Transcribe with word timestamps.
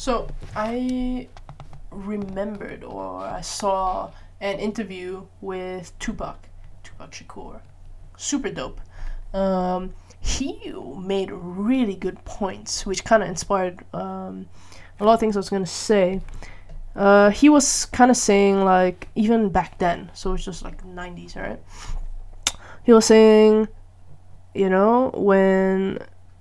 So 0.00 0.28
I 0.56 1.28
remembered 1.90 2.84
or 2.84 3.18
I 3.20 3.42
saw 3.42 4.10
an 4.40 4.58
interview 4.58 5.26
with 5.42 5.92
Tupac, 5.98 6.48
Tupac 6.82 7.10
Shakur, 7.10 7.60
super 8.16 8.48
dope. 8.48 8.80
Um, 9.34 9.92
he 10.18 10.72
made 10.96 11.28
really 11.30 11.96
good 11.96 12.24
points, 12.24 12.86
which 12.86 13.04
kind 13.04 13.22
of 13.22 13.28
inspired 13.28 13.84
um, 13.92 14.48
a 15.00 15.04
lot 15.04 15.12
of 15.12 15.20
things 15.20 15.36
I 15.36 15.40
was 15.40 15.50
gonna 15.50 15.66
say. 15.66 16.22
Uh, 16.96 17.28
he 17.28 17.50
was 17.50 17.84
kind 17.84 18.10
of 18.10 18.16
saying 18.16 18.64
like 18.64 19.06
even 19.16 19.50
back 19.50 19.76
then, 19.76 20.10
so 20.14 20.32
it's 20.32 20.46
just 20.46 20.64
like 20.64 20.82
90s, 20.82 21.36
right? 21.36 21.60
He 22.84 22.94
was 22.94 23.04
saying, 23.04 23.68
you 24.54 24.70
know, 24.70 25.10
when 25.12 25.98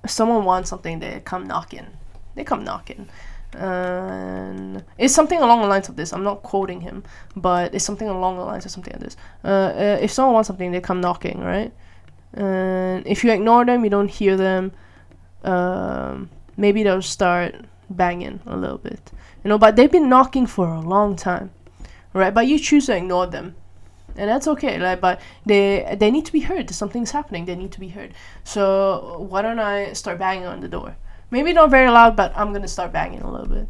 someone 0.08 0.46
wants 0.46 0.70
something, 0.70 1.00
they 1.00 1.20
come 1.26 1.46
knocking. 1.46 1.88
They 2.36 2.46
come 2.46 2.64
knocking. 2.64 3.10
And 3.54 4.84
it's 4.98 5.14
something 5.14 5.42
along 5.42 5.62
the 5.62 5.68
lines 5.68 5.90
of 5.90 5.96
this. 5.96 6.14
I'm 6.14 6.24
not 6.24 6.44
quoting 6.44 6.82
him, 6.82 7.04
but 7.36 7.74
it's 7.74 7.84
something 7.84 8.08
along 8.08 8.38
the 8.38 8.44
lines 8.44 8.66
of 8.66 8.72
something 8.72 8.94
like 8.94 9.02
this. 9.02 9.18
Uh, 9.44 9.48
uh, 9.48 9.98
if 10.02 10.12
someone 10.12 10.36
wants 10.36 10.48
something, 10.48 10.72
they 10.72 10.82
come 10.82 11.02
knocking, 11.02 11.40
right? 11.40 11.74
And 12.34 13.06
if 13.08 13.24
you 13.24 13.32
ignore 13.32 13.66
them, 13.66 13.84
you 13.84 13.90
don't 13.90 14.08
hear 14.08 14.38
them. 14.38 14.72
Um, 15.44 16.30
maybe 16.58 16.84
they'll 16.84 17.02
start 17.02 17.56
banging 17.90 18.40
a 18.46 18.56
little 18.56 18.78
bit, 18.78 19.12
you 19.44 19.50
know. 19.50 19.58
But 19.58 19.76
they've 19.76 19.92
been 19.92 20.10
knocking 20.10 20.46
for 20.46 20.68
a 20.68 20.80
long 20.80 21.16
time, 21.16 21.52
right? 22.14 22.34
But 22.34 22.46
you 22.46 22.60
choose 22.60 22.86
to 22.86 22.96
ignore 22.96 23.26
them, 23.26 23.56
and 24.16 24.30
that's 24.30 24.48
okay. 24.48 24.78
Like, 24.78 25.02
but 25.02 25.22
they 25.46 25.96
they 25.98 26.12
need 26.12 26.26
to 26.26 26.32
be 26.32 26.42
heard. 26.42 26.70
Something's 26.70 27.12
happening. 27.12 27.46
They 27.46 27.56
need 27.56 27.72
to 27.72 27.80
be 27.80 27.90
heard. 27.90 28.14
So 28.44 29.26
why 29.28 29.42
don't 29.42 29.60
I 29.60 29.94
start 29.94 30.20
banging 30.20 30.46
on 30.46 30.60
the 30.60 30.68
door? 30.68 30.98
Maybe 31.32 31.54
not 31.54 31.70
very 31.70 31.90
loud, 31.90 32.16
but 32.16 32.34
I'm 32.36 32.54
gonna 32.54 32.68
start 32.68 32.92
banging 32.92 33.22
a 33.22 33.32
little 33.32 33.48
bit, 33.48 33.68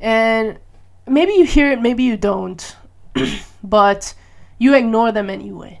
and 0.00 0.58
maybe 1.06 1.32
you 1.32 1.44
hear 1.44 1.70
it, 1.70 1.80
maybe 1.80 2.02
you 2.02 2.16
don't, 2.16 2.76
but 3.64 4.14
you 4.58 4.74
ignore 4.74 5.12
them 5.12 5.28
anyway. 5.28 5.80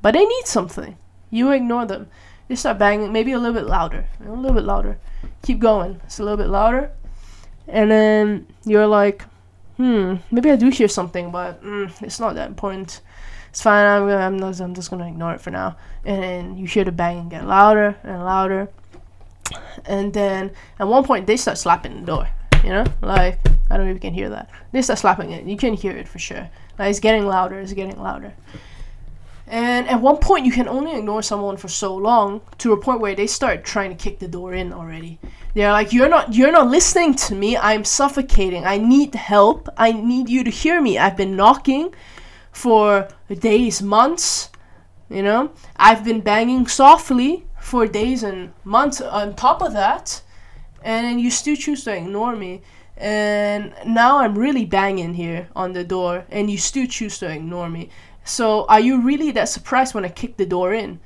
But 0.00 0.12
they 0.14 0.24
need 0.24 0.46
something. 0.46 0.96
You 1.30 1.50
ignore 1.50 1.84
them. 1.84 2.08
You 2.48 2.56
start 2.56 2.78
banging, 2.78 3.12
maybe 3.12 3.32
a 3.32 3.38
little 3.38 3.54
bit 3.54 3.68
louder, 3.68 4.06
a 4.24 4.32
little 4.32 4.54
bit 4.54 4.64
louder. 4.64 4.98
Keep 5.42 5.58
going. 5.58 6.00
It's 6.04 6.18
a 6.18 6.22
little 6.22 6.38
bit 6.38 6.48
louder, 6.48 6.92
and 7.66 7.90
then 7.90 8.46
you're 8.64 8.86
like, 8.86 9.24
hmm, 9.76 10.16
maybe 10.30 10.50
I 10.50 10.56
do 10.56 10.70
hear 10.70 10.88
something, 10.88 11.30
but 11.30 11.62
mm, 11.62 11.90
it's 12.02 12.20
not 12.20 12.34
that 12.36 12.48
important. 12.48 13.00
It's 13.50 13.62
fine. 13.62 13.86
I'm 13.86 14.08
I'm, 14.08 14.36
not, 14.36 14.60
I'm 14.60 14.74
just 14.74 14.90
gonna 14.90 15.08
ignore 15.08 15.34
it 15.34 15.40
for 15.40 15.50
now. 15.50 15.76
And 16.04 16.58
you 16.58 16.66
hear 16.66 16.84
the 16.84 16.92
banging 16.92 17.28
get 17.28 17.46
louder 17.46 17.96
and 18.02 18.24
louder, 18.24 18.68
and 19.84 20.12
then 20.12 20.50
at 20.78 20.88
one 20.88 21.04
point 21.04 21.26
they 21.26 21.36
start 21.36 21.58
slapping 21.58 22.00
the 22.00 22.06
door. 22.06 22.28
You 22.64 22.70
know, 22.70 22.84
like 23.02 23.38
I 23.70 23.76
don't 23.76 23.86
know 23.86 23.90
if 23.90 23.96
you 23.96 24.00
can 24.00 24.14
hear 24.14 24.30
that. 24.30 24.50
They 24.72 24.82
start 24.82 24.98
slapping 24.98 25.30
it. 25.32 25.44
You 25.44 25.56
can 25.56 25.74
hear 25.74 25.92
it 25.92 26.08
for 26.08 26.18
sure. 26.18 26.48
Like 26.78 26.90
it's 26.90 27.00
getting 27.00 27.26
louder. 27.26 27.58
It's 27.60 27.72
getting 27.72 28.00
louder. 28.00 28.34
And 29.50 29.88
at 29.88 30.00
one 30.00 30.18
point, 30.18 30.44
you 30.44 30.52
can 30.52 30.68
only 30.68 30.94
ignore 30.94 31.22
someone 31.22 31.56
for 31.56 31.68
so 31.68 31.94
long 31.94 32.42
to 32.58 32.74
a 32.74 32.76
point 32.76 33.00
where 33.00 33.14
they 33.14 33.26
start 33.26 33.64
trying 33.64 33.88
to 33.90 33.96
kick 33.96 34.18
the 34.18 34.28
door 34.28 34.52
in 34.52 34.74
already. 34.74 35.18
They're 35.54 35.72
like, 35.72 35.92
"You're 35.92 36.08
not, 36.08 36.34
you're 36.34 36.52
not 36.52 36.68
listening 36.68 37.14
to 37.14 37.34
me. 37.34 37.56
I'm 37.56 37.84
suffocating. 37.84 38.66
I 38.66 38.76
need 38.76 39.14
help. 39.14 39.68
I 39.78 39.92
need 39.92 40.28
you 40.28 40.44
to 40.44 40.50
hear 40.50 40.82
me. 40.82 40.98
I've 40.98 41.16
been 41.16 41.34
knocking 41.34 41.94
for 42.52 43.08
days, 43.38 43.80
months. 43.80 44.50
You 45.08 45.22
know, 45.22 45.52
I've 45.76 46.04
been 46.04 46.20
banging 46.20 46.66
softly 46.66 47.46
for 47.68 47.86
days 47.86 48.22
and 48.22 48.52
months. 48.64 49.00
On 49.00 49.34
top 49.34 49.62
of 49.62 49.72
that, 49.72 50.22
and 50.82 51.06
then 51.06 51.18
you 51.18 51.30
still 51.30 51.56
choose 51.56 51.84
to 51.84 51.92
ignore 51.94 52.34
me." 52.34 52.62
And 52.96 53.72
now 53.86 54.18
I'm 54.18 54.36
really 54.36 54.64
banging 54.64 55.14
here 55.14 55.48
on 55.54 55.72
the 55.72 55.84
door, 55.84 56.24
and 56.30 56.50
you 56.50 56.58
still 56.58 56.86
choose 56.86 57.18
to 57.18 57.26
ignore 57.30 57.68
me. 57.70 57.90
So, 58.24 58.66
are 58.68 58.80
you 58.80 59.00
really 59.00 59.30
that 59.32 59.48
surprised 59.48 59.94
when 59.94 60.04
I 60.04 60.08
kick 60.08 60.36
the 60.36 60.46
door 60.46 60.74
in? 60.74 61.00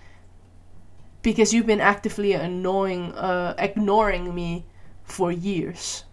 Because 1.23 1.53
you've 1.53 1.67
been 1.67 1.81
actively 1.81 2.33
annoying, 2.33 3.13
uh, 3.13 3.55
ignoring 3.59 4.35
me 4.35 4.65
for 5.05 5.31
years. 5.31 6.05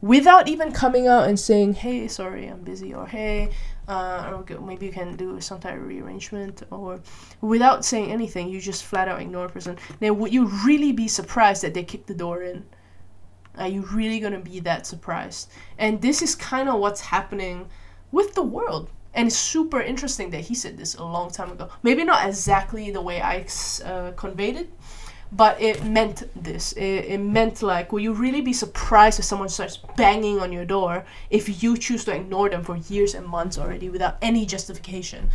Without 0.00 0.48
even 0.48 0.72
coming 0.72 1.08
out 1.08 1.28
and 1.28 1.38
saying, 1.38 1.74
hey, 1.74 2.06
sorry, 2.08 2.46
I'm 2.46 2.60
busy, 2.60 2.94
or 2.94 3.06
hey, 3.06 3.50
uh, 3.88 4.42
maybe 4.60 4.86
you 4.86 4.92
can 4.92 5.16
do 5.16 5.40
some 5.40 5.58
type 5.58 5.74
of 5.76 5.86
rearrangement, 5.86 6.62
or 6.70 7.00
without 7.40 7.84
saying 7.84 8.12
anything, 8.12 8.48
you 8.48 8.60
just 8.60 8.84
flat 8.84 9.08
out 9.08 9.20
ignore 9.20 9.46
a 9.46 9.48
person. 9.48 9.76
Then 9.98 10.18
would 10.18 10.32
you 10.32 10.46
really 10.64 10.92
be 10.92 11.08
surprised 11.08 11.62
that 11.62 11.74
they 11.74 11.82
kick 11.82 12.06
the 12.06 12.14
door 12.14 12.42
in? 12.42 12.64
Are 13.56 13.66
you 13.68 13.82
really 13.92 14.20
gonna 14.20 14.38
be 14.38 14.60
that 14.60 14.86
surprised? 14.86 15.50
And 15.78 16.00
this 16.00 16.22
is 16.22 16.36
kind 16.36 16.68
of 16.68 16.78
what's 16.78 17.00
happening 17.00 17.68
with 18.12 18.34
the 18.34 18.42
world 18.42 18.90
and 19.14 19.26
it's 19.26 19.36
super 19.36 19.80
interesting 19.80 20.30
that 20.30 20.42
he 20.42 20.54
said 20.54 20.76
this 20.76 20.94
a 20.94 21.02
long 21.02 21.30
time 21.30 21.50
ago. 21.50 21.68
Maybe 21.82 22.04
not 22.04 22.28
exactly 22.28 22.90
the 22.90 23.00
way 23.00 23.20
I 23.20 23.46
uh, 23.84 24.12
conveyed 24.12 24.56
it, 24.56 24.70
but 25.30 25.60
it 25.60 25.84
meant 25.84 26.24
this. 26.42 26.72
It, 26.72 26.82
it 26.82 27.20
meant 27.20 27.62
like, 27.62 27.92
will 27.92 28.00
you 28.00 28.12
really 28.12 28.40
be 28.40 28.52
surprised 28.52 29.18
if 29.18 29.24
someone 29.24 29.48
starts 29.48 29.76
banging 29.96 30.40
on 30.40 30.52
your 30.52 30.64
door 30.64 31.04
if 31.30 31.62
you 31.62 31.76
choose 31.76 32.04
to 32.06 32.14
ignore 32.14 32.48
them 32.48 32.64
for 32.64 32.76
years 32.76 33.14
and 33.14 33.26
months 33.26 33.58
already 33.58 33.90
without 33.90 34.16
any 34.22 34.46
justification? 34.46 35.30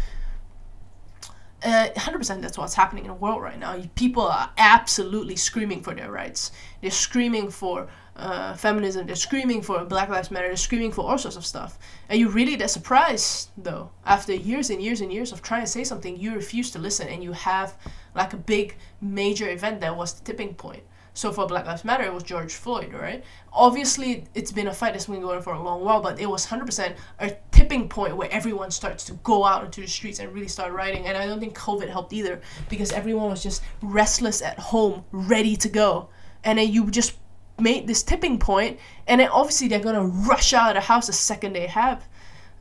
Uh, 1.64 1.88
100% 1.96 2.42
that's 2.42 2.58
what's 2.58 2.74
happening 2.74 3.06
in 3.06 3.10
the 3.10 3.16
world 3.16 3.42
right 3.42 3.58
now. 3.58 3.82
People 3.96 4.24
are 4.24 4.50
absolutely 4.58 5.36
screaming 5.36 5.82
for 5.82 5.94
their 5.94 6.12
rights. 6.12 6.52
They're 6.82 6.92
screaming 6.92 7.50
for 7.50 7.88
uh, 8.16 8.54
feminism. 8.56 9.08
They're 9.08 9.16
screaming 9.16 9.62
for 9.62 9.84
Black 9.86 10.10
Lives 10.10 10.32
Matter. 10.32 10.48
They're 10.48 10.56
screaming 10.56 10.92
for 10.92 11.10
all 11.10 11.18
sorts 11.18 11.38
of 11.38 11.46
stuff. 11.46 11.80
And 12.10 12.20
you 12.20 12.30
really 12.30 12.56
that 12.58 12.70
surprised 12.70 13.50
though, 13.58 13.90
after 14.06 14.34
years 14.34 14.70
and 14.70 14.82
years 14.82 15.02
and 15.02 15.12
years 15.12 15.32
of 15.32 15.42
trying 15.42 15.62
to 15.62 15.68
say 15.68 15.84
something, 15.84 16.18
you 16.18 16.36
refuse 16.36 16.72
to 16.72 16.80
listen, 16.80 17.08
and 17.08 17.24
you 17.24 17.32
have 17.32 17.78
like 18.16 18.34
a 18.34 18.38
big 18.38 18.76
major 19.02 19.50
event 19.50 19.82
that 19.82 19.96
was 19.96 20.14
the 20.14 20.24
tipping 20.24 20.54
point. 20.54 20.84
So 21.16 21.32
for 21.32 21.46
Black 21.46 21.66
Lives 21.68 21.86
Matter, 21.86 22.04
it 22.04 22.14
was 22.14 22.24
George 22.24 22.54
Floyd, 22.54 22.92
right? 22.92 23.24
Obviously, 23.52 24.26
it's 24.34 24.52
been 24.52 24.68
a 24.68 24.74
fight 24.74 24.94
that's 24.94 25.06
been 25.06 25.22
going 25.22 25.38
on 25.38 25.44
for 25.44 25.54
a 25.54 25.62
long 25.62 25.84
while, 25.84 26.02
but 26.02 26.20
it 26.20 26.26
was 26.26 26.48
100% 26.48 26.96
a 27.20 27.36
tipping 27.52 27.88
point 27.88 28.18
where 28.18 28.32
everyone 28.32 28.72
starts 28.72 29.04
to 29.06 29.14
go 29.24 29.46
out 29.46 29.64
into 29.64 29.82
the 29.82 29.88
streets 29.88 30.18
and 30.18 30.34
really 30.34 30.48
start 30.48 30.74
rioting. 30.74 31.06
And 31.06 31.16
I 31.16 31.28
don't 31.28 31.40
think 31.40 31.56
COVID 31.56 31.88
helped 31.88 32.14
either 32.14 32.42
because 32.68 32.92
everyone 32.92 33.30
was 33.30 33.44
just 33.44 33.62
restless 33.84 34.42
at 34.42 34.58
home, 34.58 35.06
ready 35.12 35.56
to 35.58 35.70
go. 35.70 36.10
And 36.44 36.58
then 36.58 36.74
you 36.74 36.90
just 36.90 37.14
made 37.60 37.88
this 37.88 38.04
tipping 38.04 38.40
point, 38.40 38.80
and 39.08 39.22
then 39.22 39.30
obviously 39.30 39.68
they're 39.68 39.80
gonna 39.80 40.06
rush 40.06 40.54
out 40.54 40.70
of 40.70 40.76
the 40.76 40.88
house 40.88 41.08
the 41.08 41.14
second 41.14 41.54
they 41.54 41.68
have 41.68 42.08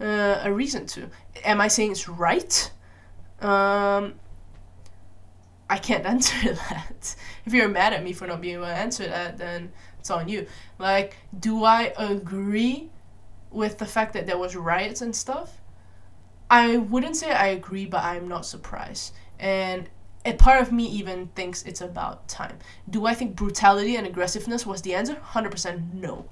uh, 0.01 0.41
a 0.43 0.53
reason 0.53 0.87
to. 0.87 1.09
Am 1.45 1.61
I 1.61 1.69
saying 1.69 1.93
it's 1.93 2.09
right? 2.09 2.71
Um, 3.41 4.15
I 5.69 5.79
can't 5.79 6.05
answer 6.15 6.55
that. 6.55 7.17
If 7.45 7.53
you're 7.53 7.69
mad 7.69 7.93
at 7.93 8.05
me 8.05 8.13
for 8.13 8.27
not 8.27 8.41
being 8.41 8.55
able 8.55 8.67
to 8.67 8.73
answer 8.73 9.07
that, 9.07 9.39
then 9.39 9.73
it's 9.99 10.11
on 10.11 10.29
you. 10.29 10.47
Like, 10.79 11.17
do 11.39 11.65
I 11.65 11.93
agree 11.97 12.91
with 13.51 13.79
the 13.79 13.87
fact 13.87 14.13
that 14.15 14.27
there 14.27 14.39
was 14.39 14.57
riots 14.57 15.01
and 15.03 15.15
stuff? 15.15 15.61
I 16.51 16.77
wouldn't 16.77 17.17
say 17.17 17.31
I 17.31 17.49
agree, 17.49 17.87
but 17.87 18.05
I'm 18.05 18.29
not 18.29 18.45
surprised. 18.45 19.15
And 19.39 19.89
a 20.25 20.33
part 20.35 20.63
of 20.63 20.73
me 20.73 20.87
even 20.87 21.29
thinks 21.29 21.63
it's 21.65 21.81
about 21.81 22.29
time. 22.29 22.59
Do 22.89 23.07
I 23.07 23.15
think 23.15 23.35
brutality 23.35 23.97
and 23.97 24.07
aggressiveness 24.07 24.65
was 24.65 24.83
the 24.83 24.95
answer? 24.95 25.17
100% 25.33 25.95
no. 25.95 26.27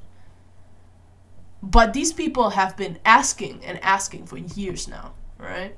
But 1.62 1.92
these 1.92 2.12
people 2.12 2.50
have 2.50 2.76
been 2.76 2.98
asking 3.04 3.64
and 3.64 3.82
asking 3.82 4.26
for 4.26 4.38
years 4.38 4.88
now, 4.88 5.12
right? 5.38 5.76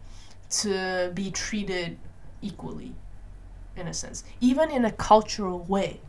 To 0.61 1.11
be 1.15 1.31
treated 1.31 1.99
equally, 2.41 2.95
in 3.77 3.89
a 3.89 3.95
sense, 3.95 4.25
even 4.41 4.71
in 4.71 4.85
a 4.85 4.93
cultural 4.93 5.61
way. 5.61 6.01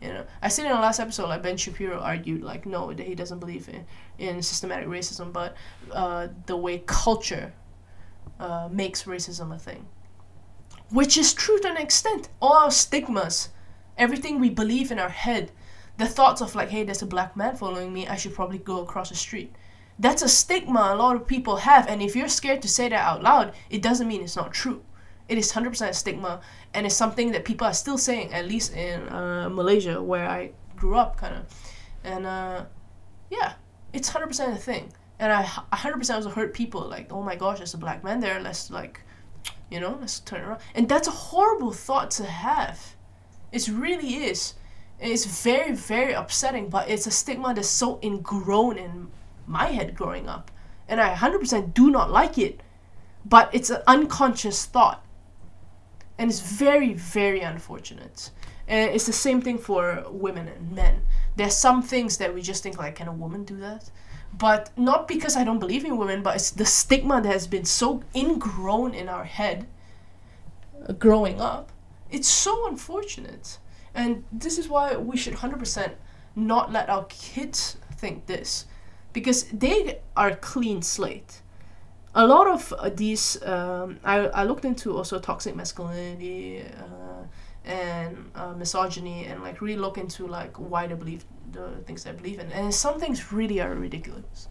You 0.00 0.08
know, 0.08 0.24
I 0.40 0.48
said 0.48 0.66
in 0.66 0.72
the 0.72 0.80
last 0.80 0.98
episode, 0.98 1.28
like 1.28 1.42
Ben 1.42 1.56
Shapiro 1.56 1.98
argued, 2.00 2.42
like 2.42 2.66
no, 2.66 2.92
that 2.92 3.06
he 3.06 3.14
doesn't 3.14 3.38
believe 3.38 3.68
in 3.68 3.84
in 4.18 4.42
systematic 4.42 4.88
racism, 4.88 5.32
but 5.32 5.56
uh, 5.92 6.28
the 6.46 6.56
way 6.56 6.82
culture 6.86 7.52
uh, 8.40 8.68
makes 8.70 9.04
racism 9.04 9.54
a 9.54 9.58
thing 9.58 9.86
which 10.92 11.16
is 11.16 11.32
true 11.32 11.58
to 11.60 11.68
an 11.68 11.78
extent. 11.78 12.28
All 12.40 12.52
our 12.52 12.70
stigmas, 12.70 13.48
everything 13.96 14.38
we 14.38 14.50
believe 14.50 14.92
in 14.92 14.98
our 14.98 15.08
head, 15.08 15.50
the 15.96 16.06
thoughts 16.06 16.40
of 16.40 16.54
like, 16.54 16.68
hey, 16.68 16.84
there's 16.84 17.02
a 17.02 17.06
black 17.06 17.36
man 17.36 17.56
following 17.56 17.92
me, 17.92 18.06
I 18.06 18.16
should 18.16 18.34
probably 18.34 18.58
go 18.58 18.82
across 18.82 19.08
the 19.08 19.14
street. 19.14 19.54
That's 19.98 20.22
a 20.22 20.28
stigma 20.28 20.90
a 20.92 20.96
lot 20.96 21.16
of 21.16 21.26
people 21.26 21.56
have, 21.56 21.86
and 21.88 22.02
if 22.02 22.14
you're 22.16 22.28
scared 22.28 22.62
to 22.62 22.68
say 22.68 22.88
that 22.88 23.00
out 23.00 23.22
loud, 23.22 23.54
it 23.70 23.82
doesn't 23.82 24.08
mean 24.08 24.22
it's 24.22 24.36
not 24.36 24.52
true. 24.52 24.82
It 25.28 25.38
is 25.38 25.52
100% 25.52 25.88
a 25.88 25.94
stigma, 25.94 26.40
and 26.74 26.84
it's 26.86 26.94
something 26.94 27.32
that 27.32 27.44
people 27.44 27.66
are 27.66 27.74
still 27.74 27.98
saying, 27.98 28.32
at 28.32 28.46
least 28.46 28.74
in 28.74 29.08
uh, 29.08 29.48
Malaysia, 29.48 30.02
where 30.02 30.28
I 30.28 30.52
grew 30.76 30.96
up, 30.96 31.16
kind 31.16 31.36
of. 31.36 31.44
And 32.04 32.26
uh, 32.26 32.64
yeah, 33.30 33.54
it's 33.92 34.10
100% 34.10 34.52
a 34.52 34.56
thing. 34.56 34.92
And 35.18 35.32
I 35.32 35.44
100% 35.44 36.14
also 36.14 36.30
heard 36.30 36.52
people 36.52 36.88
like, 36.88 37.12
oh 37.12 37.22
my 37.22 37.36
gosh, 37.36 37.58
there's 37.58 37.74
a 37.74 37.78
black 37.78 38.02
man 38.02 38.18
there, 38.20 38.40
let's 38.40 38.70
like 38.70 39.00
you 39.72 39.80
know, 39.80 39.96
let's 40.00 40.20
turn 40.20 40.42
around. 40.42 40.60
And 40.74 40.88
that's 40.88 41.08
a 41.08 41.12
horrible 41.12 41.72
thought 41.72 42.10
to 42.12 42.24
have. 42.24 42.96
It 43.52 43.68
really 43.68 44.14
is. 44.16 44.54
it's 45.02 45.24
very 45.24 45.72
very 45.72 46.12
upsetting 46.12 46.68
but 46.68 46.88
it's 46.88 47.06
a 47.06 47.10
stigma 47.10 47.52
that's 47.52 47.68
so 47.68 47.98
ingrown 48.02 48.78
in 48.78 49.08
my 49.46 49.66
head 49.66 49.94
growing 49.96 50.28
up 50.28 50.50
and 50.88 51.00
i 51.00 51.12
100% 51.14 51.74
do 51.74 51.90
not 51.90 52.10
like 52.10 52.38
it 52.38 52.60
but 53.24 53.50
it's 53.52 53.70
an 53.70 53.82
unconscious 53.86 54.64
thought 54.64 55.04
and 56.18 56.30
it's 56.30 56.40
very 56.40 56.92
very 56.94 57.40
unfortunate 57.40 58.30
and 58.68 58.90
it's 58.94 59.06
the 59.06 59.12
same 59.12 59.40
thing 59.40 59.58
for 59.58 60.04
women 60.08 60.46
and 60.48 60.70
men 60.72 61.02
there's 61.36 61.56
some 61.56 61.82
things 61.82 62.16
that 62.18 62.32
we 62.34 62.40
just 62.40 62.62
think 62.62 62.78
like 62.78 62.94
can 62.94 63.08
a 63.08 63.12
woman 63.12 63.44
do 63.44 63.56
that 63.56 63.90
but 64.32 64.70
not 64.76 65.06
because 65.06 65.36
i 65.36 65.44
don't 65.44 65.58
believe 65.58 65.84
in 65.84 65.96
women 65.96 66.22
but 66.22 66.36
it's 66.36 66.50
the 66.50 66.64
stigma 66.64 67.20
that 67.20 67.32
has 67.32 67.46
been 67.46 67.64
so 67.64 68.02
ingrown 68.14 68.94
in 68.94 69.08
our 69.08 69.24
head 69.24 69.66
growing 70.98 71.40
up 71.40 71.72
it's 72.12 72.28
so 72.28 72.68
unfortunate. 72.68 73.58
And 73.94 74.24
this 74.30 74.58
is 74.58 74.68
why 74.68 74.96
we 74.96 75.16
should 75.16 75.34
100% 75.34 75.92
not 76.36 76.70
let 76.70 76.88
our 76.88 77.04
kids 77.04 77.78
think 77.96 78.26
this 78.26 78.66
because 79.12 79.44
they 79.44 80.00
are 80.16 80.36
clean 80.36 80.82
slate. 80.82 81.40
A 82.14 82.26
lot 82.26 82.46
of 82.46 82.72
uh, 82.74 82.90
these 82.90 83.42
um, 83.42 83.98
I, 84.04 84.18
I 84.28 84.44
looked 84.44 84.66
into 84.66 84.96
also 84.96 85.18
toxic 85.18 85.56
masculinity 85.56 86.60
uh, 86.62 87.24
and 87.64 88.30
uh, 88.34 88.52
misogyny 88.52 89.26
and 89.26 89.42
like 89.42 89.60
really 89.60 89.76
look 89.76 89.98
into 89.98 90.26
like 90.26 90.56
why 90.56 90.86
they 90.86 90.94
believe 90.94 91.24
the 91.52 91.68
things 91.86 92.04
they 92.04 92.12
believe 92.12 92.38
in. 92.38 92.50
And 92.52 92.74
some 92.74 92.98
things 92.98 93.32
really 93.32 93.60
are 93.60 93.74
ridiculous. 93.74 94.48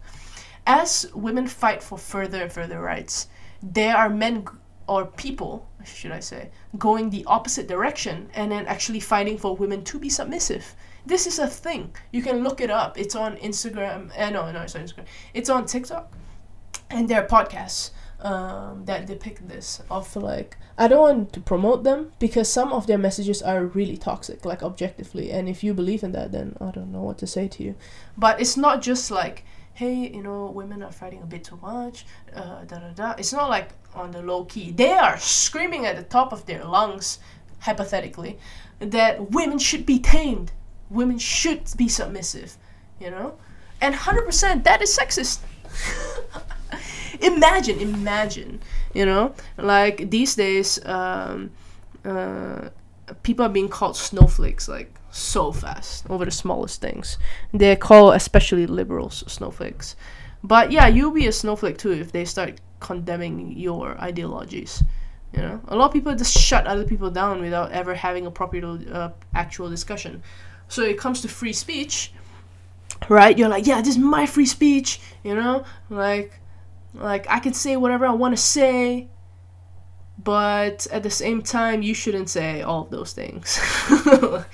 As 0.66 1.10
women 1.14 1.46
fight 1.48 1.82
for 1.82 1.98
further 1.98 2.42
and 2.42 2.52
further 2.52 2.80
rights 2.80 3.28
there 3.62 3.96
are 3.96 4.10
men 4.10 4.44
or 4.88 5.06
people 5.06 5.68
should 5.84 6.10
i 6.10 6.18
say 6.18 6.50
going 6.78 7.10
the 7.10 7.24
opposite 7.26 7.68
direction 7.68 8.28
and 8.34 8.50
then 8.50 8.66
actually 8.66 8.98
fighting 8.98 9.38
for 9.38 9.56
women 9.56 9.84
to 9.84 9.98
be 9.98 10.08
submissive. 10.08 10.74
This 11.04 11.26
is 11.26 11.40
a 11.40 11.48
thing. 11.48 11.96
You 12.12 12.22
can 12.22 12.44
look 12.44 12.60
it 12.60 12.70
up. 12.70 12.98
It's 12.98 13.14
on 13.14 13.36
instagram 13.36 14.10
uh, 14.18 14.30
no 14.30 14.50
no 14.50 14.62
it's 14.62 14.74
on 14.74 14.82
instagram. 14.82 15.06
It's 15.34 15.48
on 15.48 15.66
tiktok 15.66 16.12
and 16.90 17.08
there 17.08 17.22
are 17.22 17.26
podcasts 17.26 17.90
um, 18.22 18.84
that 18.84 19.06
depict 19.06 19.48
this 19.48 19.82
of 19.90 20.14
like 20.16 20.56
I 20.78 20.88
don't 20.88 21.00
want 21.00 21.32
to 21.34 21.40
promote 21.40 21.84
them 21.84 22.12
because 22.18 22.50
some 22.50 22.72
of 22.72 22.86
their 22.86 22.98
messages 22.98 23.42
are 23.42 23.66
really 23.66 23.96
toxic, 23.96 24.44
like 24.44 24.62
objectively. 24.62 25.30
And 25.30 25.48
if 25.48 25.62
you 25.62 25.74
believe 25.74 26.02
in 26.02 26.12
that, 26.12 26.32
then 26.32 26.56
I 26.60 26.70
don't 26.70 26.92
know 26.92 27.02
what 27.02 27.18
to 27.18 27.26
say 27.26 27.48
to 27.48 27.62
you. 27.62 27.74
But 28.16 28.40
it's 28.40 28.56
not 28.56 28.80
just 28.80 29.10
like, 29.10 29.44
hey, 29.74 30.08
you 30.08 30.22
know, 30.22 30.46
women 30.46 30.82
are 30.82 30.92
fighting 30.92 31.22
a 31.22 31.26
bit 31.26 31.44
too 31.44 31.58
much, 31.60 32.06
uh, 32.34 32.64
da 32.64 32.78
da 32.78 32.90
da. 32.94 33.14
It's 33.18 33.32
not 33.32 33.50
like 33.50 33.70
on 33.94 34.12
the 34.12 34.22
low 34.22 34.44
key. 34.44 34.70
They 34.70 34.92
are 34.92 35.18
screaming 35.18 35.84
at 35.84 35.96
the 35.96 36.04
top 36.04 36.32
of 36.32 36.46
their 36.46 36.64
lungs, 36.64 37.18
hypothetically, 37.60 38.38
that 38.78 39.30
women 39.30 39.58
should 39.58 39.84
be 39.84 39.98
tamed, 39.98 40.52
women 40.90 41.18
should 41.18 41.64
be 41.76 41.88
submissive, 41.88 42.56
you 43.00 43.10
know, 43.10 43.36
and 43.80 43.94
hundred 43.94 44.26
percent 44.26 44.64
that 44.64 44.80
is 44.80 44.96
sexist. 44.96 45.40
imagine, 47.22 47.78
imagine, 47.80 48.60
you 48.94 49.06
know, 49.06 49.34
like 49.56 50.10
these 50.10 50.34
days, 50.34 50.84
um, 50.86 51.50
uh, 52.04 52.68
people 53.22 53.44
are 53.44 53.48
being 53.48 53.68
called 53.68 53.96
snowflakes 53.96 54.68
like 54.68 54.92
so 55.10 55.52
fast 55.52 56.08
over 56.10 56.24
the 56.24 56.30
smallest 56.30 56.80
things. 56.80 57.18
They 57.52 57.76
call 57.76 58.12
especially 58.12 58.66
liberals 58.66 59.24
snowflakes. 59.26 59.96
But 60.42 60.72
yeah, 60.72 60.88
you'll 60.88 61.12
be 61.12 61.26
a 61.26 61.32
snowflake 61.32 61.78
too 61.78 61.92
if 61.92 62.12
they 62.12 62.24
start 62.24 62.60
condemning 62.80 63.52
your 63.52 63.98
ideologies. 64.00 64.82
You 65.32 65.40
know, 65.42 65.60
a 65.68 65.76
lot 65.76 65.86
of 65.86 65.92
people 65.92 66.14
just 66.14 66.36
shut 66.36 66.66
other 66.66 66.84
people 66.84 67.10
down 67.10 67.40
without 67.40 67.72
ever 67.72 67.94
having 67.94 68.26
a 68.26 68.30
proper 68.30 68.58
uh, 68.92 69.10
actual 69.34 69.70
discussion. 69.70 70.22
So 70.68 70.82
it 70.82 70.98
comes 70.98 71.20
to 71.22 71.28
free 71.28 71.52
speech, 71.52 72.12
right? 73.08 73.36
You're 73.38 73.48
like, 73.48 73.66
yeah, 73.66 73.80
this 73.80 73.96
is 73.96 73.98
my 73.98 74.26
free 74.26 74.46
speech. 74.46 75.00
You 75.22 75.34
know, 75.34 75.64
like 75.88 76.32
like 76.94 77.26
I 77.28 77.38
can 77.38 77.54
say 77.54 77.76
whatever 77.76 78.06
I 78.06 78.12
want 78.12 78.36
to 78.36 78.42
say, 78.42 79.08
but 80.22 80.86
at 80.92 81.02
the 81.02 81.10
same 81.10 81.42
time, 81.42 81.82
you 81.82 81.94
shouldn't 81.94 82.28
say 82.28 82.62
all 82.62 82.82
of 82.82 82.90
those 82.90 83.12
things. 83.12 83.58
and 84.10 84.44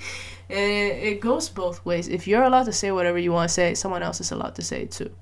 it, 0.49 1.19
goes 1.19 1.49
both 1.49 1.85
ways. 1.85 2.07
If 2.07 2.27
you're 2.27 2.43
allowed 2.43 2.65
to 2.65 2.73
say 2.73 2.91
whatever 2.91 3.17
you 3.17 3.31
want 3.31 3.49
to 3.49 3.53
say, 3.53 3.75
someone 3.75 4.01
else 4.01 4.21
is 4.21 4.31
allowed 4.31 4.55
to 4.55 4.61
say 4.61 4.83
it 4.83 4.91
too. 4.91 5.13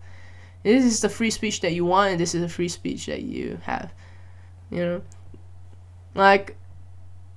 This 0.64 0.86
is 0.86 1.02
the 1.02 1.10
free 1.10 1.32
speech 1.32 1.62
that 1.62 1.74
you 1.74 1.86
want, 1.86 2.12
and 2.12 2.20
this 2.20 2.36
is 2.36 2.42
the 2.42 2.50
free 2.50 2.68
speech 2.68 3.08
that 3.08 3.24
you 3.24 3.60
have. 3.64 3.92
You 4.70 4.80
know, 4.80 5.02
like 6.14 6.58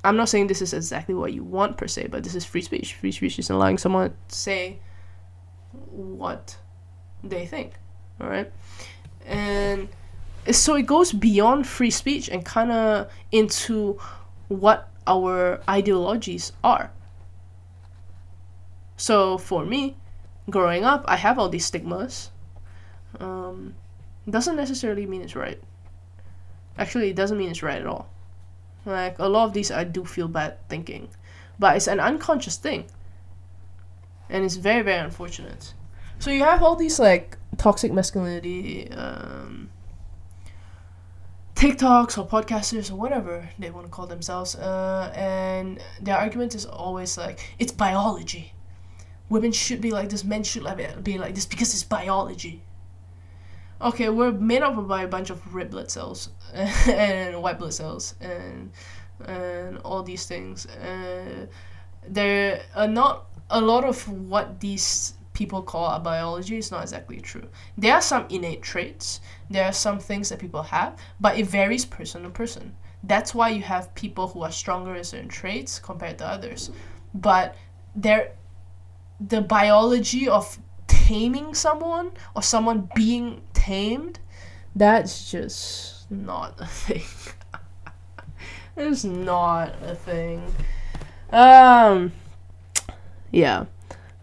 I'm 0.04 0.16
not 0.16 0.28
saying 0.28 0.48
this 0.48 0.62
is 0.62 0.72
exactly 0.72 1.14
what 1.14 1.32
you 1.32 1.44
want 1.44 1.76
per 1.76 1.86
se, 1.86 2.08
but 2.08 2.24
this 2.24 2.34
is 2.34 2.44
free 2.44 2.62
speech. 2.62 2.94
Free 2.94 3.12
speech 3.12 3.38
is 3.38 3.50
allowing 3.50 3.78
someone 3.78 4.14
to 4.28 4.34
say 4.34 4.78
what 5.90 6.56
they 7.22 7.46
think. 7.46 7.74
All 8.20 8.28
right 8.28 8.52
and 9.30 9.88
so 10.50 10.74
it 10.74 10.86
goes 10.86 11.12
beyond 11.12 11.66
free 11.66 11.90
speech 11.90 12.28
and 12.28 12.44
kind 12.44 12.72
of 12.72 13.10
into 13.30 13.98
what 14.48 14.88
our 15.06 15.62
ideologies 15.68 16.52
are. 16.64 16.90
So 18.96 19.38
for 19.38 19.64
me, 19.64 19.96
growing 20.50 20.84
up, 20.84 21.04
I 21.06 21.16
have 21.16 21.38
all 21.38 21.48
these 21.48 21.64
stigmas. 21.64 22.30
Um, 23.20 23.74
doesn't 24.28 24.56
necessarily 24.56 25.06
mean 25.06 25.22
it's 25.22 25.36
right. 25.36 25.62
Actually, 26.76 27.10
it 27.10 27.16
doesn't 27.16 27.38
mean 27.38 27.50
it's 27.50 27.62
right 27.62 27.80
at 27.80 27.86
all. 27.86 28.10
Like 28.84 29.18
a 29.20 29.28
lot 29.28 29.44
of 29.44 29.52
these, 29.52 29.70
I 29.70 29.84
do 29.84 30.04
feel 30.04 30.26
bad 30.26 30.58
thinking, 30.68 31.08
but 31.58 31.76
it's 31.76 31.86
an 31.86 32.00
unconscious 32.00 32.56
thing, 32.56 32.86
and 34.28 34.44
it's 34.44 34.56
very 34.56 34.82
very 34.82 34.98
unfortunate. 34.98 35.74
So 36.18 36.30
you 36.30 36.44
have 36.44 36.62
all 36.62 36.76
these 36.76 36.98
like 36.98 37.36
toxic 37.60 37.92
masculinity 37.92 38.90
um, 38.92 39.68
TikToks 41.54 42.16
or 42.16 42.26
podcasters 42.26 42.90
or 42.90 42.94
whatever 42.94 43.50
they 43.58 43.70
want 43.70 43.84
to 43.84 43.92
call 43.92 44.06
themselves, 44.06 44.54
uh, 44.54 45.12
and 45.14 45.78
their 46.00 46.16
argument 46.16 46.54
is 46.54 46.64
always 46.64 47.18
like 47.18 47.54
it's 47.58 47.70
biology. 47.70 48.54
Women 49.28 49.52
should 49.52 49.82
be 49.82 49.90
like 49.90 50.08
this, 50.08 50.24
men 50.24 50.42
should 50.42 50.64
be 51.04 51.18
like 51.18 51.34
this 51.34 51.44
because 51.44 51.74
it's 51.74 51.84
biology. 51.84 52.62
Okay, 53.82 54.08
we're 54.08 54.32
made 54.32 54.62
up 54.62 54.88
by 54.88 55.02
a 55.02 55.08
bunch 55.08 55.28
of 55.28 55.54
red 55.54 55.70
blood 55.70 55.90
cells 55.90 56.30
and 56.54 57.42
white 57.42 57.58
blood 57.58 57.74
cells 57.74 58.14
and 58.22 58.72
and 59.26 59.76
all 59.84 60.02
these 60.02 60.24
things. 60.24 60.64
Uh, 60.64 61.44
there 62.08 62.62
are 62.74 62.88
not 62.88 63.26
a 63.50 63.60
lot 63.60 63.84
of 63.84 64.08
what 64.08 64.60
these 64.60 65.12
people 65.40 65.62
call 65.62 65.88
a 65.88 65.98
biology 65.98 66.58
is 66.58 66.70
not 66.70 66.82
exactly 66.82 67.18
true. 67.18 67.48
There 67.78 67.94
are 67.94 68.02
some 68.02 68.26
innate 68.28 68.60
traits, 68.60 69.22
there 69.48 69.64
are 69.64 69.72
some 69.72 69.98
things 69.98 70.28
that 70.28 70.38
people 70.38 70.62
have, 70.64 70.98
but 71.18 71.38
it 71.38 71.46
varies 71.46 71.86
person 71.86 72.24
to 72.24 72.28
person. 72.28 72.76
That's 73.04 73.34
why 73.34 73.48
you 73.48 73.62
have 73.62 73.94
people 73.94 74.28
who 74.28 74.42
are 74.42 74.52
stronger 74.52 74.94
in 74.94 75.02
certain 75.02 75.28
traits 75.28 75.78
compared 75.78 76.18
to 76.18 76.26
others. 76.26 76.70
But 77.14 77.56
there 77.96 78.32
the 79.18 79.40
biology 79.40 80.28
of 80.28 80.58
taming 80.86 81.54
someone 81.54 82.12
or 82.36 82.42
someone 82.42 82.90
being 82.94 83.40
tamed, 83.54 84.18
that's 84.76 85.30
just 85.30 86.10
not 86.10 86.60
a 86.60 86.66
thing. 86.66 87.08
it's 88.76 89.04
not 89.04 89.74
a 89.82 89.94
thing. 89.94 90.42
Um 91.32 92.12
yeah 93.32 93.64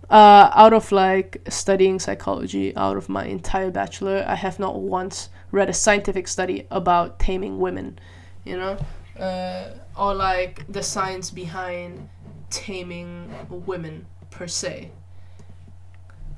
uh, 0.09 0.49
out 0.53 0.73
of 0.73 0.91
like 0.91 1.41
studying 1.49 1.99
psychology 1.99 2.75
out 2.75 2.97
of 2.97 3.09
my 3.09 3.25
entire 3.25 3.71
bachelor 3.71 4.23
i 4.27 4.35
have 4.35 4.57
not 4.59 4.79
once 4.79 5.29
read 5.51 5.69
a 5.69 5.73
scientific 5.73 6.27
study 6.27 6.65
about 6.71 7.19
taming 7.19 7.59
women 7.59 7.99
you 8.47 8.57
know? 8.57 8.77
Uh, 9.19 9.71
or 9.97 10.13
like 10.13 10.63
the 10.71 10.81
science 10.81 11.29
behind 11.31 12.09
taming 12.49 13.29
women 13.49 14.05
per 14.31 14.47
se. 14.47 14.91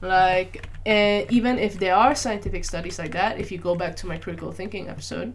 Like 0.02 0.68
uh, 0.86 1.26
even 1.30 1.60
if 1.60 1.78
there 1.78 1.96
are 1.96 2.16
scientific 2.16 2.64
studies 2.66 2.98
like 2.98 3.12
that 3.12 3.38
if 3.38 3.52
you 3.52 3.58
go 3.58 3.76
back 3.76 3.96
to 3.98 4.08
my 4.08 4.18
critical 4.18 4.50
thinking 4.54 4.88
episode 4.88 5.34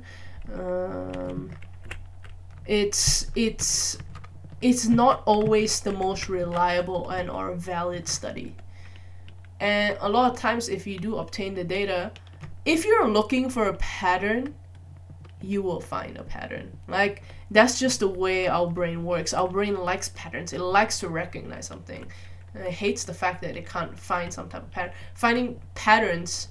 um, 0.54 1.50
it's 2.66 3.30
it's 3.34 3.98
it's 4.64 4.86
not 4.86 5.22
always 5.26 5.80
the 5.80 5.92
most 5.92 6.30
reliable 6.30 7.10
and 7.10 7.30
or 7.30 7.52
valid 7.52 8.08
study. 8.08 8.56
And 9.60 9.98
a 10.00 10.08
lot 10.08 10.32
of 10.32 10.38
times 10.38 10.70
if 10.70 10.86
you 10.86 10.98
do 10.98 11.18
obtain 11.18 11.54
the 11.54 11.64
data, 11.64 12.12
if 12.64 12.86
you're 12.86 13.06
looking 13.06 13.50
for 13.50 13.68
a 13.68 13.74
pattern, 13.74 14.54
you 15.42 15.60
will 15.60 15.82
find 15.82 16.16
a 16.16 16.22
pattern. 16.22 16.78
Like 16.88 17.24
that's 17.50 17.78
just 17.78 18.00
the 18.00 18.08
way 18.08 18.48
our 18.48 18.66
brain 18.66 19.04
works. 19.04 19.34
Our 19.34 19.48
brain 19.48 19.76
likes 19.76 20.08
patterns. 20.14 20.54
It 20.54 20.60
likes 20.60 20.98
to 21.00 21.10
recognize 21.10 21.66
something. 21.66 22.06
And 22.54 22.64
it 22.64 22.72
hates 22.72 23.04
the 23.04 23.12
fact 23.12 23.42
that 23.42 23.58
it 23.58 23.68
can't 23.68 23.98
find 23.98 24.32
some 24.32 24.48
type 24.48 24.62
of 24.62 24.70
pattern. 24.70 24.94
Finding 25.12 25.60
patterns 25.74 26.48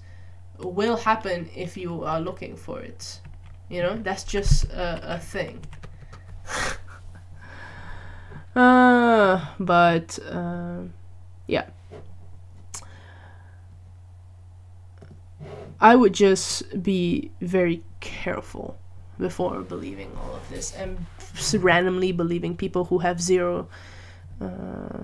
will 0.60 0.98
happen 0.98 1.50
if 1.56 1.76
you 1.76 2.04
are 2.04 2.22
looking 2.22 2.56
for 2.58 2.80
it. 2.80 3.22
You 3.70 3.82
know, 3.82 3.98
that's 3.98 4.24
just 4.24 4.66
a, 4.66 5.16
a 5.16 5.20
thing. 5.20 5.66
Uh, 8.56 9.46
but 9.60 10.20
uh, 10.30 10.82
yeah. 11.48 11.66
I 15.80 15.96
would 15.96 16.14
just 16.14 16.82
be 16.82 17.32
very 17.42 17.84
careful 18.00 18.78
before 19.20 19.62
believing 19.62 20.12
all 20.18 20.36
of 20.36 20.50
this 20.50 20.74
and 20.76 21.06
randomly 21.54 22.12
believing 22.12 22.56
people 22.56 22.86
who 22.86 23.00
have 23.00 23.22
zero 23.22 23.68
uh, 24.40 25.04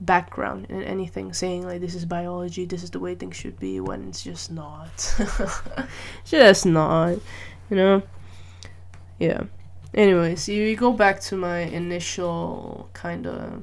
background 0.00 0.66
in 0.68 0.82
anything 0.82 1.32
saying 1.32 1.66
like 1.66 1.80
this 1.80 1.94
is 1.94 2.04
biology 2.04 2.64
this 2.64 2.84
is 2.84 2.90
the 2.90 3.00
way 3.00 3.16
things 3.16 3.36
should 3.36 3.58
be 3.58 3.80
when 3.80 4.08
it's 4.08 4.22
just 4.22 4.50
not. 4.50 5.14
Just 6.24 6.66
not 6.66 7.18
you 7.70 7.76
know? 7.76 8.02
Yeah 9.18 9.44
anyways 9.94 10.48
you, 10.48 10.62
you 10.62 10.76
go 10.76 10.92
back 10.92 11.20
to 11.20 11.36
my 11.36 11.60
initial 11.60 12.88
kind 12.92 13.26
of 13.26 13.62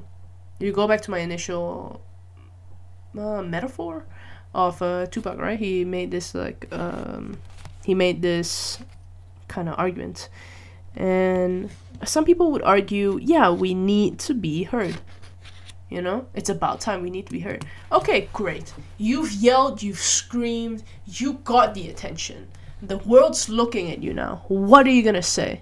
you 0.60 0.72
go 0.72 0.88
back 0.88 1.02
to 1.02 1.12
my 1.12 1.20
initial 1.20 2.02
uh, 3.18 3.42
metaphor 3.42 4.06
of 4.54 4.82
uh, 4.82 5.06
Tupac 5.08 5.38
right 5.38 5.60
he 5.60 5.86
made 5.86 6.12
this 6.12 6.34
like 6.34 6.68
um, 6.72 7.38
he 7.86 7.94
made 7.94 8.22
this 8.22 8.80
kind 9.48 9.70
of 9.70 9.76
argument 9.78 10.30
and 10.96 11.70
some 12.04 12.26
people 12.26 12.52
would 12.52 12.64
argue 12.64 13.20
yeah 13.22 13.50
we 13.50 13.74
need 13.74 14.20
to 14.20 14.34
be 14.34 14.64
heard 14.64 15.00
you 15.90 16.02
know, 16.02 16.28
it's 16.34 16.50
about 16.50 16.82
time 16.82 17.04
we 17.04 17.10
need 17.10 17.28
to 17.28 17.32
be 17.32 17.40
heard. 17.40 17.66
Okay, 17.92 18.28
great. 18.34 18.74
You've 18.98 19.32
yelled, 19.32 19.84
you've 19.84 20.00
screamed, 20.00 20.84
you 21.06 21.34
got 21.44 21.74
the 21.74 21.90
attention. 21.90 22.48
The 22.82 22.98
world's 22.98 23.50
looking 23.50 23.92
at 23.92 24.02
you 24.02 24.14
now. 24.14 24.44
What 24.48 24.88
are 24.88 24.92
you 24.92 25.04
to 25.16 25.22
say? 25.22 25.62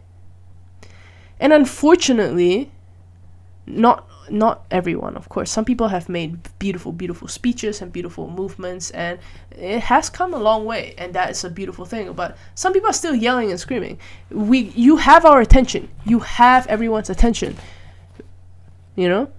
And 1.43 1.51
unfortunately, 1.51 2.71
not 3.67 4.07
not 4.29 4.65
everyone, 4.71 5.17
of 5.17 5.27
course. 5.27 5.51
Some 5.51 5.65
people 5.65 5.89
have 5.89 6.07
made 6.07 6.37
beautiful, 6.57 6.93
beautiful 6.93 7.27
speeches 7.27 7.81
and 7.81 7.91
beautiful 7.91 8.29
movements, 8.29 8.91
and 8.91 9.19
it 9.51 9.81
has 9.81 10.09
come 10.09 10.33
a 10.33 10.37
long 10.37 10.63
way, 10.63 10.95
and 10.97 11.13
that 11.13 11.29
is 11.29 11.43
a 11.43 11.49
beautiful 11.49 11.83
thing. 11.83 12.13
But 12.13 12.37
some 12.55 12.71
people 12.71 12.89
are 12.89 12.93
still 12.93 13.13
yelling 13.13 13.51
and 13.51 13.59
screaming. 13.59 13.99
We, 14.29 14.71
you 14.73 14.95
have 14.95 15.25
our 15.25 15.41
attention. 15.41 15.89
You 16.05 16.19
have 16.19 16.65
everyone's 16.67 17.09
attention. 17.09 17.57
You 18.95 19.09
know, 19.09 19.29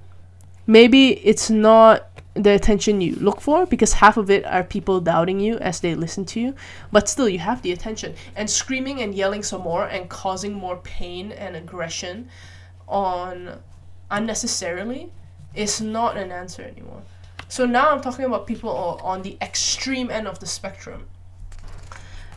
maybe 0.66 1.12
it's 1.26 1.48
not 1.48 2.13
the 2.34 2.50
attention 2.50 3.00
you 3.00 3.14
look 3.16 3.40
for 3.40 3.64
because 3.64 3.94
half 3.94 4.16
of 4.16 4.28
it 4.28 4.44
are 4.44 4.64
people 4.64 5.00
doubting 5.00 5.38
you 5.38 5.56
as 5.58 5.80
they 5.80 5.94
listen 5.94 6.24
to 6.24 6.40
you 6.40 6.54
but 6.90 7.08
still 7.08 7.28
you 7.28 7.38
have 7.38 7.62
the 7.62 7.72
attention. 7.72 8.14
And 8.34 8.50
screaming 8.50 9.00
and 9.00 9.14
yelling 9.14 9.42
some 9.42 9.62
more 9.62 9.86
and 9.86 10.08
causing 10.08 10.52
more 10.52 10.76
pain 10.78 11.30
and 11.32 11.54
aggression 11.54 12.28
on 12.88 13.60
unnecessarily 14.10 15.12
is 15.54 15.80
not 15.80 16.16
an 16.16 16.32
answer 16.32 16.62
anymore. 16.62 17.02
So 17.48 17.66
now 17.66 17.90
i'm 17.90 18.00
talking 18.00 18.24
about 18.24 18.46
people 18.46 18.70
on 18.70 19.22
the 19.22 19.36
extreme 19.40 20.10
end 20.10 20.26
of 20.26 20.40
the 20.40 20.46
spectrum. 20.46 21.06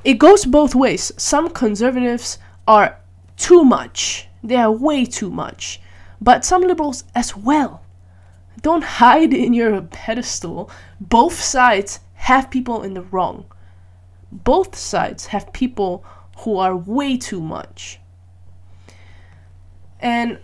It 0.04 0.20
goes 0.20 0.46
both 0.46 0.76
ways. 0.76 1.12
Some 1.18 1.50
conservatives 1.50 2.38
are 2.68 3.00
too 3.36 3.66
much. 3.66 4.28
They 4.44 4.56
are 4.56 4.72
way 4.72 5.06
too 5.06 5.32
much. 5.32 5.82
But 6.22 6.46
some 6.46 6.62
liberals 6.62 7.04
as 7.16 7.36
well 7.36 7.82
don't 8.62 8.84
hide 8.84 9.34
in 9.34 9.54
your 9.54 9.82
pedestal. 9.82 10.70
Both 11.00 11.40
sides 11.40 12.00
have 12.16 12.50
people 12.50 12.84
in 12.84 12.94
the 12.94 13.02
wrong. 13.02 13.46
Both 14.32 14.76
sides 14.76 15.28
have 15.28 15.54
people 15.54 16.04
who 16.40 16.58
are 16.58 16.76
way 16.76 17.18
too 17.18 17.42
much. 17.42 18.00
And 20.00 20.40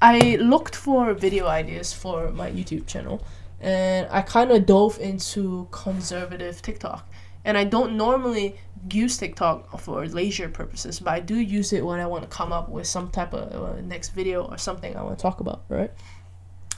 I 0.00 0.36
looked 0.36 0.76
for 0.76 1.14
video 1.14 1.46
ideas 1.46 1.92
for 1.92 2.30
my 2.30 2.50
YouTube 2.50 2.86
channel 2.86 3.24
and 3.60 4.06
I 4.10 4.20
kind 4.20 4.50
of 4.50 4.66
dove 4.66 4.98
into 5.00 5.68
conservative 5.70 6.60
TikTok. 6.60 7.08
And 7.46 7.58
I 7.58 7.64
don't 7.64 7.96
normally 7.96 8.56
use 8.90 9.16
TikTok 9.16 9.80
for 9.80 10.06
leisure 10.06 10.48
purposes, 10.48 11.00
but 11.00 11.12
I 11.12 11.20
do 11.20 11.36
use 11.36 11.72
it 11.72 11.84
when 11.84 12.00
I 12.00 12.06
want 12.06 12.22
to 12.22 12.28
come 12.28 12.52
up 12.52 12.68
with 12.68 12.86
some 12.86 13.10
type 13.10 13.32
of 13.32 13.78
uh, 13.78 13.80
next 13.82 14.10
video 14.10 14.44
or 14.44 14.58
something 14.58 14.96
I 14.96 15.02
want 15.02 15.18
to 15.18 15.22
talk 15.22 15.40
about, 15.40 15.62
right? 15.68 15.90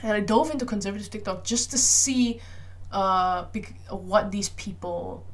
And 0.02 0.12
I 0.12 0.20
dove 0.20 0.50
into 0.50 0.66
conservative 0.66 1.10
TikTok 1.10 1.44
just 1.44 1.70
to 1.70 1.78
see 1.78 2.40
uh, 2.92 3.44
what 3.90 4.30
these 4.30 4.50
people 4.50 5.24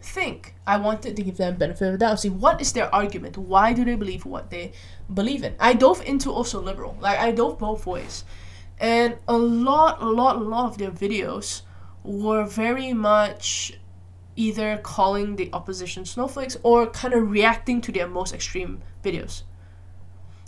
think. 0.00 0.54
I 0.66 0.76
wanted 0.78 1.16
to 1.16 1.22
give 1.22 1.36
them 1.36 1.56
benefit 1.56 1.86
of 1.86 1.92
the 1.92 1.98
doubt. 1.98 2.20
See 2.20 2.30
what 2.30 2.60
is 2.60 2.72
their 2.72 2.92
argument? 2.94 3.38
Why 3.38 3.72
do 3.72 3.84
they 3.84 3.94
believe 3.94 4.24
what 4.24 4.50
they 4.50 4.72
believe 5.12 5.42
in? 5.44 5.54
I 5.58 5.74
dove 5.74 6.02
into 6.02 6.30
also 6.30 6.60
liberal. 6.60 6.96
Like 7.00 7.18
I 7.18 7.32
dove 7.32 7.58
both 7.58 7.86
ways, 7.86 8.24
and 8.78 9.16
a 9.28 9.36
lot, 9.36 10.02
a 10.02 10.06
lot, 10.06 10.36
a 10.36 10.40
lot 10.40 10.66
of 10.66 10.78
their 10.78 10.90
videos 10.90 11.62
were 12.04 12.44
very 12.44 12.92
much 12.92 13.78
either 14.34 14.78
calling 14.78 15.36
the 15.36 15.50
opposition 15.52 16.04
snowflakes 16.04 16.56
or 16.62 16.86
kind 16.86 17.14
of 17.14 17.30
reacting 17.30 17.80
to 17.82 17.92
their 17.92 18.08
most 18.08 18.34
extreme 18.34 18.80
videos. 19.04 19.42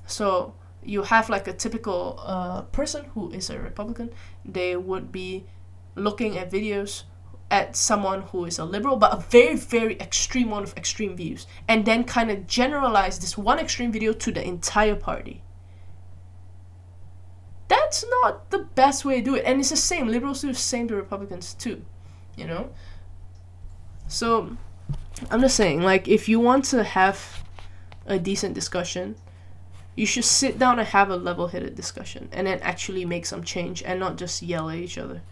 So 0.07 0.55
you 0.85 1.03
have 1.03 1.29
like 1.29 1.49
a 1.49 1.53
typical 1.53 2.21
uh, 2.23 2.63
person 2.63 3.07
who 3.15 3.31
is 3.31 3.51
a 3.51 3.59
Republican, 3.59 4.11
they 4.45 4.77
would 4.77 5.11
be 5.11 5.45
looking 5.95 6.37
at 6.39 6.51
videos 6.51 7.05
at 7.51 7.77
someone 7.77 8.23
who 8.23 8.45
is 8.47 8.59
a 8.59 8.65
liberal, 8.65 8.97
but 8.97 9.13
a 9.13 9.21
very, 9.21 9.57
very 9.57 9.95
extreme 10.01 10.51
one 10.51 10.63
of 10.63 10.77
extreme 10.77 11.17
views, 11.17 11.47
and 11.69 11.85
then 11.85 12.03
kind 12.05 12.31
of 12.31 12.47
generalize 12.47 13.19
this 13.19 13.39
one 13.39 13.59
extreme 13.59 13.93
video 13.93 14.13
to 14.13 14.33
the 14.33 14.45
entire 14.45 14.97
party. 14.97 15.43
That's 17.69 18.05
not 18.23 18.51
the 18.51 18.59
best 18.59 19.05
way 19.05 19.21
to 19.21 19.25
do 19.25 19.35
it, 19.37 19.45
and 19.45 19.61
it's 19.61 19.71
the 19.71 19.77
same. 19.77 20.09
Liberals 20.09 20.41
do 20.41 20.49
the 20.49 20.55
same 20.55 20.89
to 20.89 20.97
Republicans 20.97 21.55
too, 21.55 21.85
you 22.37 22.47
know. 22.47 22.71
So, 24.09 24.57
I'm 25.31 25.41
just 25.41 25.57
saying, 25.57 25.83
like, 25.83 26.09
if 26.09 26.29
you 26.29 26.41
want 26.41 26.65
to 26.67 26.83
have 26.83 27.45
a 28.07 28.19
decent 28.19 28.55
discussion, 28.55 29.17
you 29.97 30.07
should 30.07 30.25
sit 30.25 30.59
down 30.59 30.79
and 30.79 30.89
have 30.89 31.11
a 31.11 31.17
level-headed 31.17 31.75
discussion 31.75 32.29
and 32.33 32.47
then 32.47 32.59
actually 32.61 33.05
make 33.05 33.27
some 33.27 33.45
change 33.45 33.83
and 33.83 34.01
not 34.01 34.17
just 34.17 34.43
yell 34.43 34.69
at 34.71 34.77
each 34.77 34.99
other. 34.99 35.23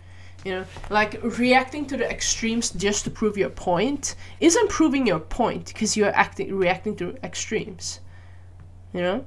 You 0.45 0.53
know 0.53 0.65
like 0.91 1.23
reacting 1.23 1.87
to 1.87 1.97
the 1.97 2.11
extremes 2.11 2.71
just 2.71 3.05
to 3.05 3.11
prove 3.11 3.37
your 3.37 3.51
point 3.51 4.17
isn't 4.41 4.71
proving 4.71 5.07
your 5.07 5.21
point 5.21 5.67
because 5.67 5.97
you're 5.97 6.15
acting 6.15 6.53
reacting 6.55 6.97
to 6.97 7.17
extremes. 7.23 8.01
You 8.93 9.01
know? 9.03 9.25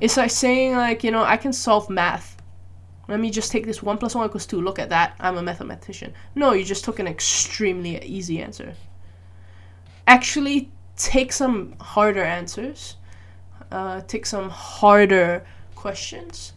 It's 0.00 0.16
like 0.16 0.30
saying 0.30 0.74
like 0.74 1.04
you 1.04 1.10
know 1.10 1.22
i 1.22 1.36
can 1.36 1.52
solve 1.52 1.88
math. 1.88 2.36
Let 3.08 3.20
me 3.20 3.30
just 3.30 3.50
take 3.50 3.66
this 3.66 3.82
1 3.82 3.98
plus 3.98 4.14
1 4.14 4.26
equals 4.26 4.46
2 4.46 4.60
look 4.60 4.78
at 4.78 4.90
that. 4.90 5.14
I'm 5.20 5.36
a 5.36 5.42
mathematician. 5.42 6.14
No 6.34 6.52
you 6.52 6.64
just 6.64 6.84
took 6.84 6.98
an 6.98 7.06
extremely 7.06 8.02
easy 8.04 8.40
answer. 8.40 8.74
Actually 10.06 10.72
take 10.96 11.32
some 11.32 11.76
harder 11.80 12.24
answers 12.24 12.96
uh, 13.70 14.00
take 14.06 14.26
some 14.26 14.50
harder 14.50 15.44
questions 15.74 16.52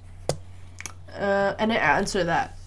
uh, 1.18 1.56
and 1.60 1.72
then 1.72 1.78
answer 1.78 2.24
that, 2.24 2.58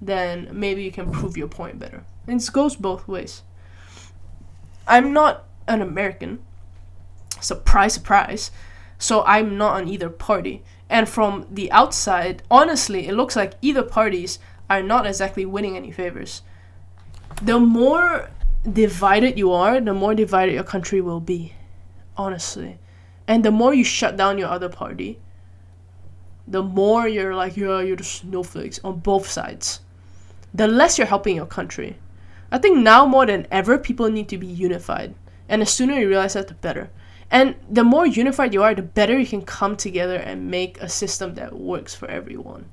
then 0.00 0.48
maybe 0.52 0.82
you 0.82 0.90
can 0.90 1.10
prove 1.10 1.36
your 1.36 1.48
point 1.48 1.78
better. 1.78 2.04
And 2.26 2.40
it 2.40 2.52
goes 2.52 2.76
both 2.76 3.06
ways. 3.06 3.42
I'm 4.86 5.12
not 5.12 5.44
an 5.68 5.82
American. 5.82 6.40
Surprise, 7.40 7.94
surprise. 7.94 8.50
So 8.98 9.22
I'm 9.24 9.56
not 9.56 9.80
on 9.80 9.88
either 9.88 10.08
party. 10.08 10.62
And 10.88 11.08
from 11.08 11.46
the 11.50 11.70
outside, 11.70 12.42
honestly, 12.50 13.06
it 13.06 13.14
looks 13.14 13.36
like 13.36 13.54
either 13.62 13.82
parties 13.82 14.38
are 14.68 14.82
not 14.82 15.06
exactly 15.06 15.44
winning 15.46 15.76
any 15.76 15.90
favors. 15.90 16.42
The 17.42 17.58
more 17.60 18.30
divided 18.70 19.38
you 19.38 19.52
are, 19.52 19.80
the 19.80 19.94
more 19.94 20.14
divided 20.14 20.52
your 20.52 20.64
country 20.64 21.00
will 21.00 21.20
be 21.20 21.54
honestly. 22.20 22.78
And 23.26 23.44
the 23.44 23.50
more 23.50 23.72
you 23.72 23.84
shut 23.84 24.16
down 24.16 24.38
your 24.38 24.48
other 24.48 24.68
party, 24.68 25.18
the 26.46 26.62
more 26.62 27.08
you're 27.08 27.34
like, 27.34 27.56
yeah, 27.56 27.80
you're 27.80 27.96
the 27.96 28.04
snowflakes 28.04 28.80
on 28.84 28.98
both 28.98 29.26
sides. 29.26 29.80
The 30.52 30.66
less 30.66 30.98
you're 30.98 31.06
helping 31.06 31.36
your 31.36 31.46
country. 31.46 31.96
I 32.52 32.58
think 32.58 32.78
now 32.78 33.06
more 33.06 33.24
than 33.26 33.46
ever, 33.50 33.78
people 33.78 34.10
need 34.10 34.28
to 34.30 34.38
be 34.38 34.46
unified. 34.46 35.14
And 35.48 35.62
the 35.62 35.66
sooner 35.66 35.94
you 35.94 36.08
realize 36.08 36.34
that, 36.34 36.48
the 36.48 36.54
better. 36.54 36.90
And 37.30 37.54
the 37.70 37.84
more 37.84 38.06
unified 38.06 38.52
you 38.52 38.62
are, 38.64 38.74
the 38.74 38.82
better 38.82 39.16
you 39.16 39.26
can 39.26 39.42
come 39.42 39.76
together 39.76 40.16
and 40.16 40.50
make 40.50 40.80
a 40.80 40.88
system 40.88 41.34
that 41.34 41.56
works 41.56 41.94
for 41.94 42.08
everyone. 42.08 42.68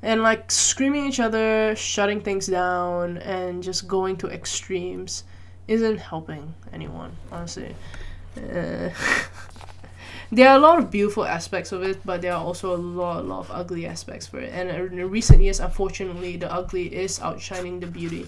And 0.00 0.22
like 0.22 0.52
screaming 0.52 1.06
each 1.06 1.18
other, 1.18 1.74
shutting 1.74 2.20
things 2.20 2.46
down, 2.46 3.18
and 3.18 3.64
just 3.64 3.88
going 3.88 4.16
to 4.18 4.28
extremes 4.28 5.24
isn't 5.68 5.98
helping 5.98 6.54
anyone, 6.72 7.16
honestly. 7.30 7.74
Uh, 8.36 8.90
there 10.32 10.48
are 10.48 10.56
a 10.56 10.60
lot 10.60 10.78
of 10.78 10.90
beautiful 10.90 11.24
aspects 11.24 11.72
of 11.72 11.82
it, 11.82 11.98
but 12.04 12.22
there 12.22 12.32
are 12.32 12.44
also 12.44 12.74
a 12.74 12.76
lot, 12.76 13.20
a 13.20 13.22
lot 13.22 13.40
of 13.40 13.50
ugly 13.50 13.86
aspects 13.86 14.26
for 14.26 14.40
it. 14.40 14.52
And 14.52 14.70
in 14.70 15.10
recent 15.10 15.42
years, 15.42 15.60
unfortunately, 15.60 16.36
the 16.36 16.52
ugly 16.52 16.94
is 16.94 17.20
outshining 17.20 17.80
the 17.80 17.86
beauty. 17.86 18.26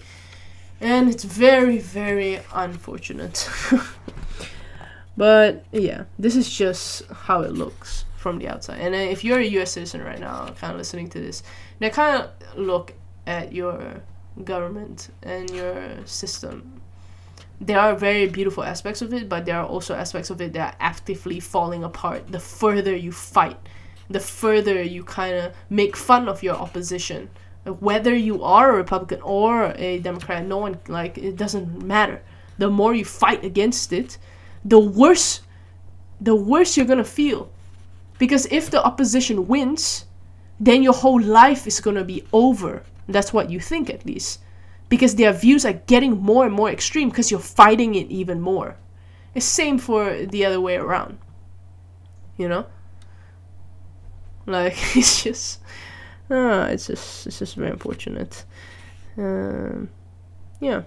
And 0.80 1.09
it's 1.09 1.25
very, 1.25 1.78
very 1.78 2.40
unfortunate. 2.54 3.49
but 5.16 5.64
yeah, 5.73 6.04
this 6.18 6.37
is 6.37 6.50
just 6.50 7.06
how 7.09 7.42
it 7.42 7.52
looks. 7.52 8.04
from 8.20 8.38
the 8.38 8.49
outside. 8.49 8.78
And 8.80 8.94
if 8.94 9.25
you're 9.25 9.38
a 9.38 9.47
U.S. 9.56 9.73
citizen 9.73 10.02
right 10.02 10.20
now, 10.20 10.49
kind 10.61 10.73
of 10.73 10.76
listening 10.76 11.09
to 11.11 11.20
this, 11.20 11.42
they 11.78 11.88
kind 11.88 12.23
of 12.23 12.30
look 12.54 12.92
at 13.26 13.52
your 13.52 14.02
government 14.44 15.09
and 15.23 15.49
your 15.50 16.06
system. 16.06 16.79
There 17.61 17.79
are 17.79 17.95
very 17.95 18.26
beautiful 18.26 18.64
aspects 18.64 19.02
of 19.02 19.12
it, 19.12 19.29
but 19.29 19.45
there 19.45 19.59
are 19.59 19.67
also 19.67 19.95
aspects 19.95 20.31
of 20.31 20.40
it 20.40 20.55
that 20.55 20.75
are 20.75 20.76
actively 20.81 21.40
falling 21.40 21.85
apart. 21.85 22.33
The 22.33 22.40
further 22.40 22.97
you 22.97 23.12
fight, 23.12 23.59
the 24.09 24.21
further 24.21 24.83
you 24.83 25.05
kind 25.05 25.37
of 25.37 25.55
make 25.69 25.97
fun 25.97 26.29
of 26.29 26.43
your 26.43 26.57
opposition. 26.57 27.29
Whether 27.64 28.17
you 28.17 28.43
are 28.43 28.71
a 28.71 28.76
Republican 28.76 29.21
or 29.23 29.75
a 29.76 29.99
Democrat, 29.99 30.47
no 30.47 30.57
one 30.57 30.81
like 30.88 31.19
it 31.19 31.37
doesn't 31.37 31.83
matter. 31.83 32.23
The 32.57 32.71
more 32.71 32.95
you 32.95 33.05
fight 33.05 33.45
against 33.45 33.93
it, 33.93 34.17
the 34.64 34.79
worse, 34.79 35.40
the 36.21 36.35
worse 36.35 36.76
you're 36.76 36.87
gonna 36.87 37.05
feel 37.05 37.50
because 38.21 38.47
if 38.50 38.71
the 38.71 38.85
opposition 38.85 39.49
wins, 39.49 40.05
then 40.61 40.83
your 40.83 40.93
whole 40.93 41.21
life 41.21 41.67
is 41.67 41.81
to 41.81 42.05
be 42.05 42.23
over. 42.35 42.83
That's 43.09 43.33
what 43.33 43.49
you 43.50 43.59
think, 43.59 43.88
at 43.88 44.05
least. 44.05 44.40
Because 44.90 45.14
their 45.14 45.32
views 45.32 45.64
are 45.64 45.73
getting 45.73 46.20
more 46.20 46.44
and 46.44 46.54
more 46.54 46.68
extreme 46.70 47.09
because 47.09 47.30
you're 47.30 47.40
fighting 47.40 47.94
it 47.94 48.11
even 48.11 48.42
more. 48.42 48.76
It's 49.35 49.47
same 49.47 49.78
for 49.78 50.26
the 50.26 50.44
other 50.44 50.61
way 50.61 50.76
around. 50.76 51.18
You 52.37 52.49
know? 52.49 52.66
Like, 54.44 54.76
it's 54.97 55.23
just. 55.25 55.61
Uh, 56.30 56.68
it's 56.70 56.87
just 56.87 57.26
it's 57.26 57.38
just 57.38 57.56
very 57.56 57.70
unfortunate. 57.70 58.44
Um, 59.16 59.88
yeah. 60.61 60.82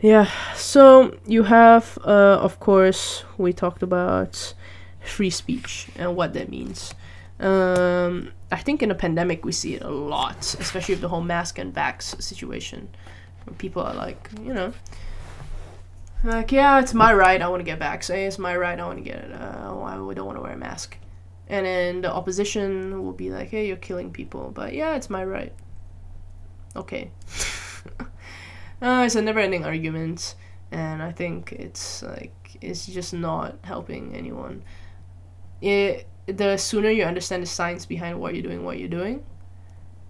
Yeah, 0.00 0.30
so 0.54 1.16
you 1.26 1.44
have, 1.44 1.98
uh, 2.04 2.38
of 2.42 2.60
course, 2.60 3.24
we 3.38 3.54
talked 3.54 3.82
about 3.82 4.52
free 5.00 5.30
speech 5.30 5.88
and 5.96 6.14
what 6.14 6.34
that 6.34 6.50
means. 6.50 6.92
Um, 7.40 8.32
I 8.50 8.56
think 8.56 8.82
in 8.82 8.90
a 8.90 8.94
pandemic 8.94 9.44
we 9.44 9.52
see 9.52 9.74
it 9.74 9.82
a 9.82 9.90
lot, 9.90 10.38
especially 10.60 10.94
with 10.94 11.02
the 11.02 11.08
whole 11.08 11.22
mask 11.22 11.58
and 11.58 11.74
vax 11.74 12.20
situation. 12.22 12.88
People 13.58 13.82
are 13.82 13.94
like, 13.94 14.30
you 14.42 14.52
know, 14.52 14.72
like 16.24 16.52
yeah, 16.52 16.80
it's 16.80 16.94
my 16.94 17.12
right. 17.12 17.40
I 17.40 17.48
want 17.48 17.60
to 17.60 17.64
get 17.64 17.78
vaccinated. 17.78 18.28
It's 18.28 18.38
my 18.38 18.56
right. 18.56 18.78
I 18.78 18.86
want 18.86 18.98
to 18.98 19.04
get 19.04 19.16
it. 19.16 19.32
Uh, 19.32 19.82
I 19.82 19.94
don't 20.14 20.26
want 20.26 20.38
to 20.38 20.42
wear 20.42 20.52
a 20.52 20.56
mask. 20.56 20.96
And 21.48 21.64
then 21.64 22.00
the 22.00 22.12
opposition 22.12 23.04
will 23.04 23.12
be 23.12 23.30
like, 23.30 23.50
hey, 23.50 23.68
you're 23.68 23.76
killing 23.76 24.10
people. 24.10 24.50
But 24.52 24.74
yeah, 24.74 24.96
it's 24.96 25.08
my 25.08 25.24
right. 25.24 25.52
Okay. 26.74 27.10
uh, 28.82 29.02
it's 29.06 29.14
a 29.14 29.22
never-ending 29.22 29.64
argument, 29.64 30.34
and 30.70 31.02
I 31.02 31.12
think 31.12 31.52
it's 31.52 32.02
like 32.02 32.58
it's 32.60 32.86
just 32.86 33.14
not 33.14 33.58
helping 33.62 34.14
anyone 34.14 34.62
it 35.60 36.06
the 36.26 36.56
sooner 36.56 36.90
you 36.90 37.04
understand 37.04 37.42
the 37.42 37.46
science 37.46 37.86
behind 37.86 38.18
what 38.18 38.34
you're 38.34 38.42
doing, 38.42 38.64
what 38.64 38.78
you're 38.78 38.88
doing, 38.88 39.24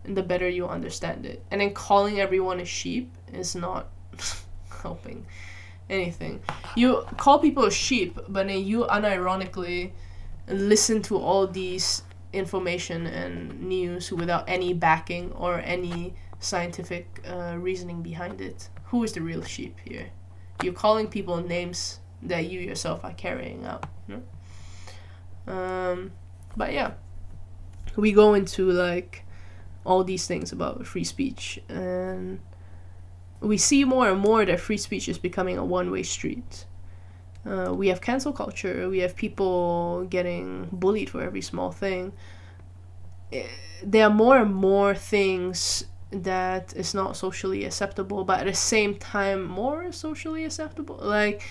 the 0.04 0.22
better 0.22 0.48
you 0.48 0.66
understand 0.66 1.26
it. 1.26 1.44
And 1.50 1.60
then 1.60 1.74
calling 1.74 2.20
everyone 2.20 2.60
a 2.60 2.64
sheep 2.64 3.12
is 3.32 3.54
not 3.54 3.88
helping 4.82 5.26
anything. 5.90 6.40
You 6.74 7.04
call 7.18 7.38
people 7.38 7.64
a 7.64 7.70
sheep, 7.70 8.18
but 8.28 8.48
then 8.48 8.64
you 8.64 8.84
unironically 8.84 9.92
listen 10.48 11.02
to 11.02 11.18
all 11.18 11.46
these 11.46 12.02
information 12.32 13.06
and 13.06 13.60
news 13.62 14.12
without 14.12 14.44
any 14.48 14.72
backing 14.74 15.32
or 15.32 15.60
any 15.60 16.14
scientific 16.38 17.20
uh, 17.28 17.56
reasoning 17.58 18.02
behind 18.02 18.40
it. 18.40 18.68
Who 18.84 19.02
is 19.04 19.12
the 19.12 19.20
real 19.20 19.42
sheep 19.42 19.78
here? 19.84 20.08
You're 20.62 20.72
calling 20.72 21.08
people 21.08 21.42
names 21.42 22.00
that 22.22 22.46
you 22.46 22.60
yourself 22.60 23.04
are 23.04 23.12
carrying 23.12 23.64
out. 23.64 23.86
Um, 25.46 26.12
but 26.56 26.72
yeah, 26.72 26.92
we 27.96 28.12
go 28.12 28.34
into 28.34 28.70
like 28.70 29.24
all 29.84 30.04
these 30.04 30.26
things 30.26 30.52
about 30.52 30.86
free 30.86 31.04
speech, 31.04 31.60
and 31.68 32.40
we 33.40 33.56
see 33.56 33.84
more 33.84 34.08
and 34.08 34.20
more 34.20 34.44
that 34.44 34.60
free 34.60 34.76
speech 34.76 35.08
is 35.08 35.18
becoming 35.18 35.58
a 35.58 35.64
one-way 35.64 36.02
street. 36.02 36.66
Uh, 37.46 37.72
we 37.72 37.88
have 37.88 38.00
cancel 38.00 38.32
culture. 38.32 38.88
We 38.88 38.98
have 38.98 39.14
people 39.14 40.04
getting 40.10 40.68
bullied 40.72 41.10
for 41.10 41.22
every 41.22 41.42
small 41.42 41.70
thing. 41.70 42.12
Eh, 43.32 43.46
there 43.84 44.06
are 44.06 44.10
more 44.10 44.38
and 44.38 44.52
more 44.54 44.94
things 44.94 45.84
that 46.10 46.74
is 46.74 46.94
not 46.94 47.16
socially 47.16 47.64
acceptable, 47.64 48.24
but 48.24 48.40
at 48.40 48.46
the 48.46 48.54
same 48.54 48.96
time 48.96 49.44
more 49.44 49.92
socially 49.92 50.44
acceptable. 50.44 50.98
Like 51.00 51.42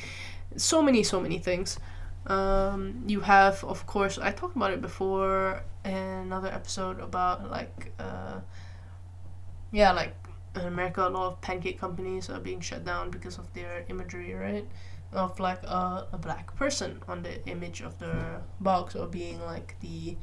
so 0.57 0.81
many, 0.81 1.03
so 1.03 1.21
many 1.21 1.39
things. 1.39 1.79
Um, 2.27 3.03
you 3.07 3.21
have, 3.21 3.63
of 3.63 3.85
course, 3.85 4.17
I 4.17 4.31
talked 4.31 4.55
about 4.55 4.71
it 4.71 4.81
before 4.81 5.63
in 5.83 5.93
another 5.93 6.49
episode 6.49 6.99
about 6.99 7.49
like, 7.51 7.93
uh, 7.99 8.39
yeah, 9.71 9.91
like 9.91 10.15
in 10.55 10.61
America, 10.61 11.07
a 11.07 11.09
lot 11.09 11.27
of 11.27 11.41
pancake 11.41 11.79
companies 11.79 12.29
are 12.29 12.39
being 12.39 12.61
shut 12.61 12.83
down 12.85 13.11
because 13.11 13.37
of 13.37 13.53
their 13.53 13.85
imagery, 13.89 14.33
right? 14.33 14.67
Of 15.11 15.39
like 15.39 15.61
a, 15.63 16.07
a 16.11 16.17
black 16.17 16.55
person 16.55 17.01
on 17.07 17.21
the 17.23 17.45
image 17.47 17.81
of 17.81 17.99
the 17.99 18.41
box 18.59 18.95
or 18.95 19.07
being 19.07 19.39
like 19.41 19.75
the 19.81 20.17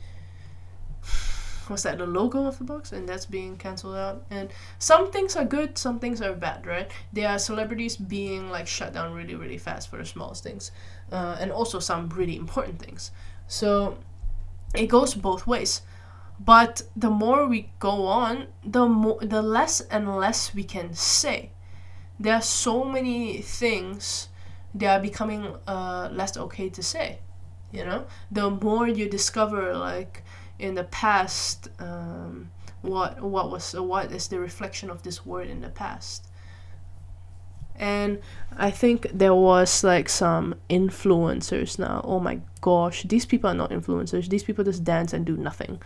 what's 1.72 1.82
that 1.82 1.98
the 1.98 2.06
logo 2.06 2.46
of 2.46 2.58
the 2.58 2.64
box 2.64 2.92
and 2.92 3.08
that's 3.08 3.26
being 3.26 3.56
cancelled 3.56 3.96
out. 3.96 4.24
And 4.30 4.50
some 4.78 5.10
things 5.10 5.34
are 5.36 5.44
good 5.44 5.76
some 5.76 5.98
things 5.98 6.22
are 6.22 6.34
bad 6.34 6.66
right? 6.66 6.90
There 7.12 7.28
are 7.28 7.38
celebrities 7.38 7.96
being 7.96 8.50
like 8.50 8.66
shut 8.68 8.92
down 8.92 9.12
really 9.12 9.34
really 9.34 9.58
fast 9.58 9.90
for 9.90 9.96
the 9.96 10.06
smallest 10.06 10.44
things 10.44 10.70
uh, 11.10 11.36
and 11.40 11.50
also 11.50 11.80
some 11.80 12.08
really 12.10 12.36
important 12.36 12.78
things. 12.78 13.10
So 13.48 13.98
it 14.74 14.86
goes 14.86 15.14
both 15.14 15.46
ways. 15.46 15.82
But 16.38 16.82
the 16.96 17.10
more 17.10 17.46
we 17.46 17.70
go 17.78 18.06
on 18.06 18.46
the 18.64 18.86
more 18.86 19.18
the 19.20 19.42
less 19.42 19.80
and 19.80 20.16
less 20.16 20.54
we 20.54 20.64
can 20.64 20.94
say. 20.94 21.50
There 22.20 22.34
are 22.34 22.42
so 22.42 22.84
many 22.84 23.42
things 23.42 24.28
that 24.74 24.98
are 24.98 25.02
becoming 25.02 25.56
uh, 25.66 26.08
less 26.12 26.36
okay 26.36 26.68
to 26.68 26.82
say 26.82 27.18
you 27.72 27.84
know? 27.84 28.04
The 28.30 28.50
more 28.50 28.86
you 28.86 29.08
discover 29.08 29.74
like 29.76 30.22
in 30.62 30.74
the 30.76 30.84
past 30.84 31.68
um, 31.80 32.50
what 32.82 33.20
what 33.20 33.50
was 33.50 33.74
uh, 33.74 33.82
what 33.82 34.12
is 34.12 34.28
the 34.28 34.38
reflection 34.38 34.90
of 34.90 35.02
this 35.02 35.26
word 35.26 35.48
in 35.48 35.60
the 35.60 35.68
past? 35.68 36.28
And 37.76 38.20
i 38.56 38.70
think 38.70 39.08
there 39.12 39.34
was 39.34 39.82
like 39.82 40.08
some 40.08 40.54
influencers 40.70 41.78
now. 41.78 42.00
Oh 42.04 42.20
my 42.20 42.40
gosh 42.60 43.02
these 43.02 43.26
people 43.26 43.50
are 43.50 43.54
not 43.54 43.70
influencers. 43.70 44.28
These 44.28 44.44
people 44.44 44.64
just 44.64 44.84
dance 44.84 45.12
and 45.12 45.26
do 45.26 45.36
nothing. 45.36 45.80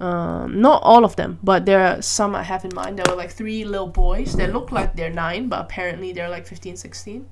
Um, 0.00 0.60
not 0.60 0.82
all 0.82 1.04
of 1.04 1.16
them 1.16 1.38
but 1.42 1.64
there 1.64 1.80
are 1.80 2.02
some 2.02 2.34
i 2.34 2.42
have 2.42 2.64
in 2.64 2.74
mind. 2.74 2.98
There 2.98 3.06
were 3.08 3.16
like 3.16 3.32
three 3.32 3.64
little 3.64 3.88
boys. 3.88 4.34
They 4.36 4.46
look 4.46 4.72
like 4.72 4.94
they're 4.94 5.10
nine 5.10 5.48
but 5.48 5.60
apparently 5.60 6.12
they're 6.12 6.30
like 6.30 6.46
15 6.46 6.76
16 6.76 7.26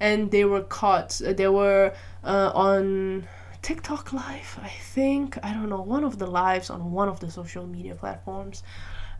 and 0.00 0.30
they 0.30 0.44
were 0.44 0.62
caught 0.62 1.20
they 1.24 1.48
were 1.48 1.92
uh, 2.22 2.52
on 2.54 3.26
TikTok 3.62 4.12
live, 4.12 4.58
I 4.62 4.68
think. 4.68 5.38
I 5.42 5.52
don't 5.52 5.68
know, 5.68 5.82
one 5.82 6.04
of 6.04 6.18
the 6.18 6.26
lives 6.26 6.70
on 6.70 6.92
one 6.92 7.08
of 7.08 7.20
the 7.20 7.30
social 7.30 7.66
media 7.66 7.94
platforms. 7.94 8.62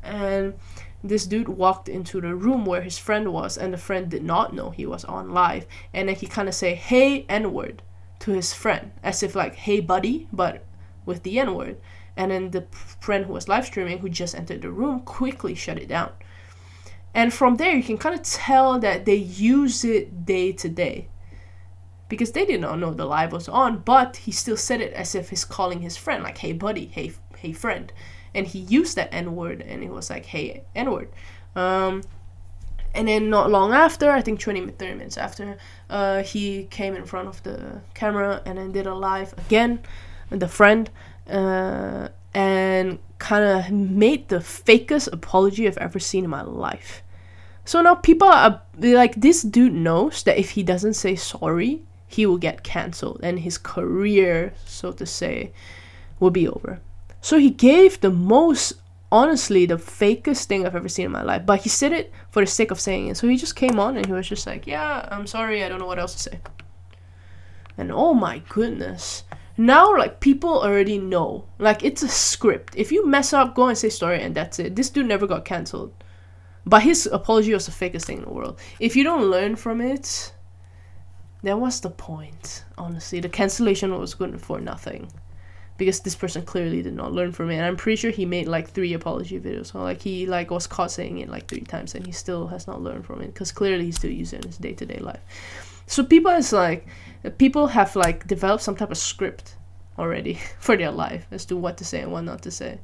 And 0.02 0.54
this 1.02 1.26
dude 1.26 1.48
walked 1.48 1.88
into 1.88 2.20
the 2.20 2.34
room 2.34 2.64
where 2.64 2.82
his 2.82 2.98
friend 2.98 3.32
was, 3.32 3.58
and 3.58 3.72
the 3.72 3.78
friend 3.78 4.08
did 4.08 4.22
not 4.22 4.54
know 4.54 4.70
he 4.70 4.86
was 4.86 5.04
on 5.04 5.30
live. 5.30 5.66
And 5.92 6.08
then 6.08 6.16
he 6.16 6.26
kind 6.26 6.48
of 6.48 6.54
say, 6.54 6.74
hey, 6.74 7.26
N 7.28 7.52
word 7.52 7.82
to 8.20 8.30
his 8.32 8.52
friend, 8.52 8.92
as 9.02 9.22
if 9.22 9.34
like, 9.34 9.54
hey, 9.54 9.80
buddy, 9.80 10.28
but 10.32 10.64
with 11.04 11.22
the 11.22 11.38
N 11.38 11.54
word. 11.54 11.78
And 12.16 12.30
then 12.30 12.50
the 12.50 12.66
friend 13.00 13.26
who 13.26 13.32
was 13.32 13.48
live 13.48 13.66
streaming, 13.66 13.98
who 13.98 14.08
just 14.08 14.34
entered 14.34 14.62
the 14.62 14.70
room, 14.70 15.00
quickly 15.00 15.54
shut 15.54 15.78
it 15.78 15.88
down. 15.88 16.12
And 17.14 17.32
from 17.32 17.56
there, 17.56 17.74
you 17.74 17.82
can 17.82 17.98
kind 17.98 18.14
of 18.14 18.22
tell 18.22 18.78
that 18.80 19.04
they 19.04 19.14
use 19.14 19.84
it 19.84 20.26
day 20.26 20.52
to 20.52 20.68
day 20.68 21.08
because 22.08 22.32
they 22.32 22.44
did 22.44 22.60
not 22.60 22.78
know 22.78 22.94
the 22.94 23.04
live 23.04 23.32
was 23.32 23.48
on, 23.48 23.78
but 23.78 24.16
he 24.16 24.32
still 24.32 24.56
said 24.56 24.80
it 24.80 24.92
as 24.94 25.14
if 25.14 25.30
he's 25.30 25.44
calling 25.44 25.82
his 25.82 25.96
friend, 25.96 26.22
like, 26.22 26.38
hey, 26.38 26.52
buddy, 26.52 26.86
hey, 26.86 27.12
hey, 27.36 27.52
friend. 27.52 27.92
And 28.34 28.46
he 28.46 28.60
used 28.60 28.96
that 28.96 29.12
N 29.12 29.36
word, 29.36 29.60
and 29.60 29.82
it 29.82 29.90
was 29.90 30.10
like, 30.10 30.26
hey, 30.26 30.64
N 30.74 30.90
word. 30.90 31.10
Um, 31.54 32.02
and 32.94 33.08
then 33.08 33.30
not 33.30 33.50
long 33.50 33.72
after, 33.72 34.10
I 34.10 34.22
think 34.22 34.40
20, 34.40 34.68
30 34.72 34.94
minutes 34.94 35.18
after, 35.18 35.58
uh, 35.90 36.22
he 36.22 36.64
came 36.64 36.94
in 36.94 37.04
front 37.04 37.28
of 37.28 37.42
the 37.42 37.80
camera 37.94 38.42
and 38.44 38.58
then 38.58 38.72
did 38.72 38.86
a 38.86 38.94
live 38.94 39.34
again, 39.38 39.80
with 40.30 40.40
the 40.40 40.48
friend, 40.48 40.90
uh, 41.28 42.08
and 42.34 42.98
kind 43.18 43.44
of 43.44 43.70
made 43.70 44.28
the 44.28 44.36
fakest 44.36 45.12
apology 45.12 45.66
I've 45.66 45.78
ever 45.78 45.98
seen 45.98 46.24
in 46.24 46.30
my 46.30 46.42
life. 46.42 47.02
So 47.64 47.82
now 47.82 47.96
people 47.96 48.28
are 48.28 48.62
like, 48.72 49.14
this 49.16 49.42
dude 49.42 49.74
knows 49.74 50.22
that 50.22 50.38
if 50.38 50.50
he 50.50 50.62
doesn't 50.62 50.94
say 50.94 51.16
sorry, 51.16 51.82
he 52.08 52.26
will 52.26 52.38
get 52.38 52.64
cancelled 52.64 53.20
and 53.22 53.38
his 53.40 53.58
career, 53.58 54.52
so 54.64 54.90
to 54.92 55.06
say, 55.06 55.52
will 56.18 56.30
be 56.30 56.48
over. 56.48 56.80
So 57.20 57.38
he 57.38 57.50
gave 57.50 58.00
the 58.00 58.10
most, 58.10 58.72
honestly, 59.12 59.66
the 59.66 59.76
fakest 59.76 60.46
thing 60.46 60.66
I've 60.66 60.74
ever 60.74 60.88
seen 60.88 61.06
in 61.06 61.12
my 61.12 61.22
life. 61.22 61.44
But 61.46 61.60
he 61.60 61.68
said 61.68 61.92
it 61.92 62.12
for 62.30 62.42
the 62.42 62.50
sake 62.50 62.70
of 62.70 62.80
saying 62.80 63.08
it. 63.08 63.16
So 63.16 63.28
he 63.28 63.36
just 63.36 63.54
came 63.54 63.78
on 63.78 63.96
and 63.96 64.06
he 64.06 64.12
was 64.12 64.28
just 64.28 64.46
like, 64.46 64.66
Yeah, 64.66 65.06
I'm 65.10 65.26
sorry, 65.26 65.62
I 65.62 65.68
don't 65.68 65.78
know 65.78 65.86
what 65.86 65.98
else 65.98 66.14
to 66.14 66.20
say. 66.20 66.40
And 67.76 67.92
oh 67.92 68.14
my 68.14 68.40
goodness. 68.48 69.24
now 69.56 69.96
like 69.96 70.20
people 70.20 70.62
already 70.62 70.98
know 70.98 71.44
like 71.58 71.82
it's 71.84 72.02
a 72.02 72.08
script 72.08 72.74
if 72.76 72.92
you 72.92 73.04
mess 73.06 73.32
up 73.32 73.54
go 73.56 73.66
and 73.66 73.76
say 73.76 73.88
sorry 73.88 74.22
and 74.22 74.34
that's 74.34 74.58
it 74.60 74.76
this 74.76 74.88
dude 74.88 75.04
never 75.06 75.26
got 75.26 75.44
cancelled 75.44 75.92
but 76.64 76.82
his 76.82 77.06
apology 77.06 77.52
was 77.52 77.66
the 77.66 77.72
fakest 77.72 78.04
thing 78.04 78.18
in 78.18 78.24
the 78.24 78.30
world 78.30 78.58
if 78.78 78.94
you 78.94 79.02
don't 79.02 79.28
learn 79.30 79.56
from 79.56 79.80
it 79.80 80.32
then 81.42 81.60
what's 81.60 81.80
the 81.80 81.90
point 81.90 82.64
honestly? 82.76 83.20
The 83.20 83.28
cancellation 83.28 83.96
was 83.98 84.14
good 84.14 84.40
for 84.40 84.60
nothing. 84.60 85.10
Because 85.76 86.00
this 86.00 86.16
person 86.16 86.42
clearly 86.42 86.82
did 86.82 86.94
not 86.94 87.12
learn 87.12 87.30
from 87.30 87.50
it. 87.50 87.56
And 87.56 87.64
i'm 87.64 87.76
pretty 87.76 87.94
sure 87.94 88.10
he 88.10 88.26
made 88.26 88.48
like 88.48 88.68
three 88.68 88.94
apology 88.94 89.38
videos. 89.38 89.66
So 89.66 89.82
like 89.82 90.02
he 90.02 90.26
like 90.26 90.50
was 90.50 90.66
caught 90.66 90.90
saying 90.90 91.18
it 91.18 91.28
like 91.28 91.46
three 91.46 91.60
times 91.60 91.94
and 91.94 92.04
he 92.04 92.10
still 92.10 92.48
has 92.48 92.66
not 92.66 92.82
learned 92.82 93.06
from 93.06 93.20
it. 93.22 93.28
Because 93.28 93.52
clearly 93.52 93.84
he's 93.84 93.96
still 93.96 94.10
using 94.10 94.40
it 94.40 94.44
in 94.44 94.48
his 94.48 94.58
day-to-day 94.58 94.98
life. 94.98 95.20
So 95.86 96.04
people 96.04 96.32
is 96.32 96.52
like 96.52 96.86
people 97.38 97.68
have 97.68 97.94
like 97.94 98.26
developed 98.26 98.62
some 98.62 98.76
type 98.76 98.90
of 98.90 98.98
script 98.98 99.56
already 99.98 100.34
for 100.58 100.76
their 100.76 100.90
life 100.90 101.26
as 101.30 101.44
to 101.46 101.56
what 101.56 101.76
to 101.78 101.84
say 101.84 102.00
and 102.00 102.12
what 102.12 102.22
not 102.22 102.42
to 102.42 102.50
say. 102.50 102.80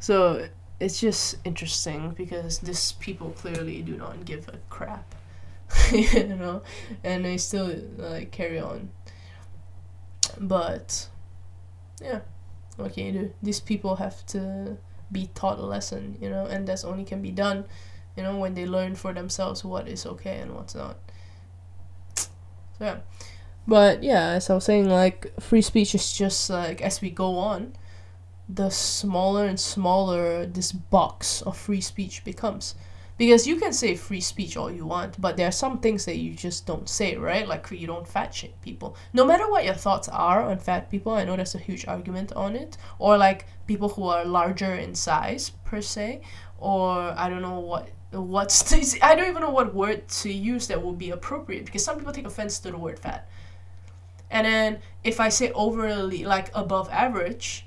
So 0.00 0.48
it's 0.80 1.00
just 1.00 1.36
interesting 1.44 2.10
because 2.10 2.58
these 2.58 2.92
people 2.92 3.30
clearly 3.30 3.82
do 3.82 3.96
not 3.96 4.24
give 4.24 4.48
a 4.48 4.58
crap, 4.68 5.14
you 5.92 6.24
know, 6.24 6.62
and 7.02 7.24
they 7.24 7.36
still 7.36 7.74
like 7.96 8.30
carry 8.30 8.58
on. 8.58 8.90
But 10.38 11.08
yeah, 12.02 12.20
what 12.76 12.94
can 12.94 13.06
you 13.06 13.12
do? 13.12 13.32
These 13.42 13.60
people 13.60 13.96
have 13.96 14.24
to 14.26 14.76
be 15.10 15.30
taught 15.34 15.58
a 15.58 15.66
lesson, 15.66 16.16
you 16.20 16.28
know, 16.28 16.46
and 16.46 16.66
that's 16.66 16.84
only 16.84 17.04
can 17.04 17.22
be 17.22 17.30
done, 17.30 17.66
you 18.16 18.22
know, 18.22 18.36
when 18.36 18.54
they 18.54 18.66
learn 18.66 18.94
for 18.94 19.12
themselves 19.12 19.64
what 19.64 19.88
is 19.88 20.06
okay 20.06 20.38
and 20.38 20.54
what's 20.54 20.74
not. 20.74 20.96
So 22.16 22.26
yeah. 22.80 22.98
But 23.66 24.02
yeah, 24.02 24.30
as 24.30 24.50
I 24.50 24.54
was 24.54 24.64
saying, 24.64 24.88
like 24.88 25.32
free 25.40 25.62
speech 25.62 25.94
is 25.94 26.12
just 26.12 26.50
like 26.50 26.82
as 26.82 27.00
we 27.00 27.10
go 27.10 27.38
on, 27.38 27.74
the 28.48 28.70
smaller 28.70 29.46
and 29.46 29.58
smaller 29.58 30.44
this 30.44 30.72
box 30.72 31.40
of 31.42 31.56
free 31.56 31.80
speech 31.80 32.24
becomes. 32.24 32.74
Because 33.16 33.46
you 33.46 33.56
can 33.56 33.72
say 33.72 33.94
free 33.94 34.20
speech 34.20 34.56
all 34.56 34.70
you 34.70 34.86
want, 34.86 35.20
but 35.20 35.36
there 35.36 35.46
are 35.46 35.52
some 35.52 35.78
things 35.78 36.04
that 36.04 36.16
you 36.16 36.34
just 36.34 36.66
don't 36.66 36.88
say, 36.88 37.16
right? 37.16 37.46
Like 37.46 37.70
you 37.70 37.86
don't 37.86 38.08
fat 38.08 38.34
shame 38.34 38.54
people. 38.60 38.96
No 39.12 39.24
matter 39.24 39.48
what 39.48 39.64
your 39.64 39.74
thoughts 39.74 40.08
are 40.08 40.42
on 40.42 40.58
fat 40.58 40.90
people, 40.90 41.12
I 41.12 41.24
know 41.24 41.36
there's 41.36 41.54
a 41.54 41.58
huge 41.58 41.86
argument 41.86 42.32
on 42.32 42.56
it. 42.56 42.76
Or 42.98 43.16
like 43.16 43.46
people 43.68 43.88
who 43.90 44.08
are 44.08 44.24
larger 44.24 44.74
in 44.74 44.96
size 44.96 45.50
per 45.64 45.80
se, 45.80 46.22
or 46.58 47.14
I 47.16 47.28
don't 47.28 47.42
know 47.42 47.60
what 47.60 47.90
what's 48.10 48.62
this? 48.70 48.98
I 49.00 49.14
don't 49.14 49.28
even 49.28 49.42
know 49.42 49.50
what 49.50 49.74
word 49.74 50.08
to 50.08 50.32
use 50.32 50.66
that 50.68 50.82
would 50.82 50.98
be 50.98 51.10
appropriate 51.10 51.66
because 51.66 51.84
some 51.84 51.98
people 51.98 52.12
take 52.12 52.26
offense 52.26 52.58
to 52.60 52.70
the 52.70 52.78
word 52.78 52.98
fat. 52.98 53.28
And 54.30 54.46
then 54.46 54.80
if 55.04 55.20
I 55.20 55.28
say 55.28 55.52
overly 55.52 56.24
like 56.24 56.50
above 56.54 56.88
average, 56.90 57.66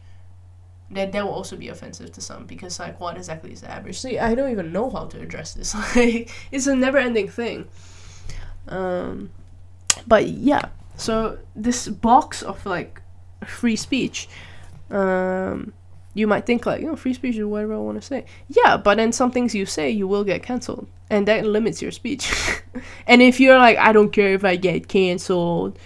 then 0.90 1.12
that 1.12 1.26
will 1.26 1.34
also 1.34 1.56
be 1.56 1.68
offensive 1.70 2.12
to 2.14 2.22
some 2.22 2.46
because 2.46 2.80
like 2.80 3.00
what 3.00 3.18
exactly 3.18 3.52
is 3.52 3.62
the 3.62 3.72
average? 3.72 4.00
See, 4.00 4.20
I 4.20 4.36
don't 4.36 4.52
even 4.52 4.72
know 4.72 4.90
how 4.90 5.06
to 5.06 5.20
address 5.20 5.54
this. 5.54 5.76
Like 5.96 6.32
it's 6.52 6.68
a 6.68 6.76
never 6.76 6.98
ending 6.98 7.28
thing. 7.28 7.68
Um 8.68 9.32
but 10.06 10.28
yeah. 10.28 10.70
So 10.96 11.40
this 11.56 11.88
box 11.88 12.42
of 12.42 12.66
like 12.66 13.02
free 13.46 13.76
speech 13.76 14.30
um 14.90 15.74
you 16.18 16.26
might 16.26 16.48
think 16.48 16.66
like, 16.66 16.82
you 16.82 16.88
know, 16.88 16.96
free 16.96 17.14
speech 17.14 17.38
is 17.38 17.46
whatever 17.46 17.76
I 17.76 17.78
want 17.78 18.02
to 18.02 18.06
say. 18.06 18.26
Yeah, 18.48 18.76
but 18.76 18.96
then 18.96 19.12
some 19.12 19.30
things 19.32 19.54
you 19.54 19.68
say 19.68 19.92
you 19.92 20.08
will 20.08 20.24
get 20.24 20.42
cancelled, 20.42 20.88
and 21.12 21.28
that 21.28 21.46
limits 21.46 21.80
your 21.80 21.92
speech. 21.92 22.34
and 23.08 23.22
if 23.22 23.40
you're 23.40 23.60
like, 23.60 23.78
I 23.78 23.92
don't 23.92 24.10
care 24.10 24.34
if 24.34 24.44
I 24.44 24.56
get 24.56 24.88
cancelled, 24.88 25.78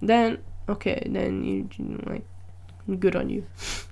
then 0.00 0.38
okay, 0.68 1.02
then 1.04 1.42
you 1.42 1.68
like, 2.06 2.24
good 3.00 3.16
on 3.16 3.28
you. 3.28 3.44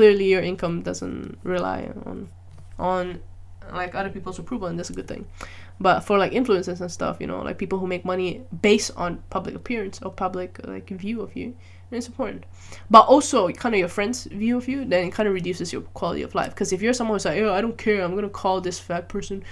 Clearly, 0.00 0.30
your 0.30 0.40
income 0.40 0.80
doesn't 0.80 1.38
rely 1.42 1.90
on 2.06 2.30
on 2.78 3.20
like 3.70 3.94
other 3.94 4.08
people's 4.08 4.38
approval, 4.38 4.66
and 4.66 4.78
that's 4.78 4.88
a 4.88 4.94
good 4.94 5.06
thing. 5.06 5.26
But 5.78 6.00
for 6.00 6.16
like 6.16 6.32
influencers 6.32 6.80
and 6.80 6.90
stuff, 6.90 7.18
you 7.20 7.26
know, 7.26 7.42
like 7.42 7.58
people 7.58 7.78
who 7.78 7.86
make 7.86 8.06
money 8.06 8.40
based 8.62 8.92
on 8.96 9.22
public 9.28 9.54
appearance 9.54 10.00
or 10.00 10.10
public 10.10 10.58
like 10.64 10.88
view 10.88 11.20
of 11.20 11.36
you, 11.36 11.54
it's 11.90 12.06
important. 12.06 12.44
But 12.88 13.08
also, 13.08 13.50
kind 13.50 13.74
of 13.74 13.78
your 13.78 13.88
friends' 13.88 14.24
view 14.24 14.56
of 14.56 14.68
you, 14.68 14.86
then 14.86 15.08
it 15.08 15.12
kind 15.12 15.28
of 15.28 15.34
reduces 15.34 15.70
your 15.70 15.82
quality 15.92 16.22
of 16.22 16.34
life. 16.34 16.54
Because 16.54 16.72
if 16.72 16.80
you're 16.80 16.94
someone 16.94 17.16
who's 17.16 17.26
like, 17.26 17.38
oh, 17.42 17.52
I 17.52 17.60
don't 17.60 17.76
care, 17.76 18.02
I'm 18.02 18.14
gonna 18.14 18.30
call 18.30 18.62
this 18.62 18.78
fat 18.78 19.06
person 19.10 19.44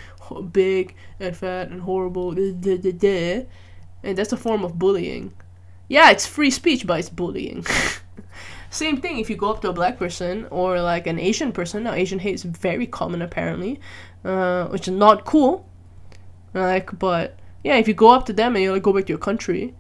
big 0.51 0.95
and 1.21 1.37
fat 1.37 1.69
and 1.69 1.83
horrible, 1.83 2.31
and 2.31 4.17
that's 4.17 4.33
a 4.33 4.37
form 4.39 4.65
of 4.65 4.79
bullying. 4.79 5.35
Yeah, 5.89 6.11
it's 6.11 6.27
free 6.27 6.51
speech, 6.51 6.87
but 6.87 7.01
it's 7.01 7.11
bullying. 7.11 7.67
Same 8.71 9.01
thing 9.01 9.19
if 9.19 9.31
you 9.31 9.37
go 9.37 9.51
up 9.51 9.63
to 9.63 9.71
a 9.71 9.73
black 9.73 9.99
person 9.99 10.47
or 10.51 10.81
like 10.81 11.07
an 11.07 11.19
Asian 11.19 11.53
person. 11.53 11.85
Now, 11.85 11.95
Asian 11.95 12.19
hate 12.19 12.35
is 12.35 12.43
very 12.43 12.87
common 12.87 13.23
apparently, 13.23 13.81
uh, 14.25 14.67
which 14.67 14.89
is 14.89 14.95
not 14.95 15.25
cool. 15.25 15.69
Like, 16.53 16.99
but 16.99 17.39
yeah, 17.65 17.77
if 17.77 17.89
you 17.89 17.95
go 17.95 18.11
up 18.11 18.27
to 18.27 18.33
them 18.33 18.57
and 18.57 18.63
you 18.63 18.73
like 18.73 18.83
go 18.83 18.93
back 18.93 19.07
to 19.07 19.13
your 19.13 19.19
country, 19.19 19.75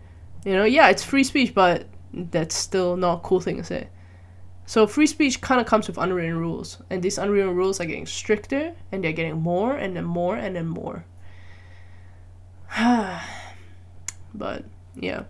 you 0.44 0.52
know, 0.52 0.64
yeah, 0.64 0.88
it's 0.88 1.02
free 1.02 1.24
speech, 1.24 1.54
but 1.54 1.86
that's 2.12 2.54
still 2.54 2.96
not 2.96 3.18
a 3.18 3.20
cool 3.20 3.40
thing 3.40 3.58
to 3.58 3.64
say. 3.64 3.88
So 4.64 4.86
free 4.86 5.06
speech 5.06 5.40
kind 5.40 5.60
of 5.60 5.66
comes 5.66 5.86
with 5.88 5.98
unwritten 5.98 6.38
rules, 6.38 6.82
and 6.90 7.02
these 7.02 7.18
unwritten 7.18 7.54
rules 7.54 7.80
are 7.80 7.86
getting 7.86 8.06
stricter, 8.06 8.74
and 8.92 9.02
they're 9.02 9.12
getting 9.12 9.40
more 9.40 9.74
and 9.74 9.96
then 9.96 10.04
more 10.04 10.36
and 10.36 10.56
then 10.56 10.66
more. 10.66 11.04
but 14.34 14.64
yeah. 14.94 15.24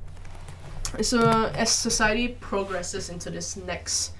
So 1.02 1.50
as 1.54 1.70
society 1.70 2.28
progresses 2.40 3.10
into 3.10 3.30
this 3.30 3.56
next 3.56 4.12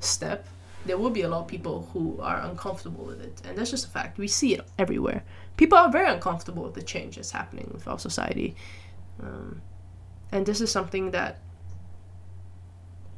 step, 0.00 0.46
there 0.86 0.98
will 0.98 1.10
be 1.10 1.22
a 1.22 1.28
lot 1.28 1.40
of 1.40 1.48
people 1.48 1.88
who 1.92 2.18
are 2.20 2.40
uncomfortable 2.40 3.04
with 3.04 3.20
it, 3.20 3.40
and 3.44 3.56
that's 3.56 3.70
just 3.70 3.86
a 3.86 3.88
fact. 3.88 4.18
We 4.18 4.28
see 4.28 4.54
it 4.54 4.66
everywhere. 4.78 5.22
People 5.56 5.78
are 5.78 5.90
very 5.90 6.08
uncomfortable 6.08 6.62
with 6.62 6.74
the 6.74 6.82
change 6.82 7.16
that's 7.16 7.30
happening 7.30 7.70
with 7.72 7.86
our 7.88 7.98
society, 7.98 8.54
um, 9.22 9.60
and 10.32 10.46
this 10.46 10.60
is 10.60 10.70
something 10.70 11.10
that 11.10 11.40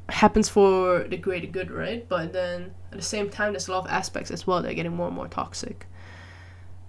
happens 0.09 0.49
for 0.49 1.05
the 1.07 1.17
greater 1.17 1.47
good, 1.47 1.71
right? 1.71 2.07
But 2.07 2.33
then 2.33 2.73
at 2.91 2.97
the 2.97 3.03
same 3.03 3.29
time, 3.29 3.53
there's 3.53 3.67
a 3.67 3.71
lot 3.71 3.85
of 3.85 3.91
aspects 3.91 4.31
as 4.31 4.45
well 4.45 4.61
that 4.61 4.71
are 4.71 4.75
getting 4.75 4.95
more 4.95 5.07
and 5.07 5.15
more 5.15 5.27
toxic. 5.27 5.85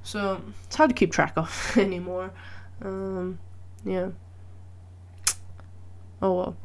So 0.02 0.42
it's 0.64 0.76
hard 0.76 0.90
to 0.90 0.94
keep 0.94 1.12
track 1.12 1.34
of 1.36 1.74
anymore. 1.76 2.32
Um, 2.82 3.38
yeah. 3.84 4.08
Oh 6.22 6.32
well. 6.32 6.56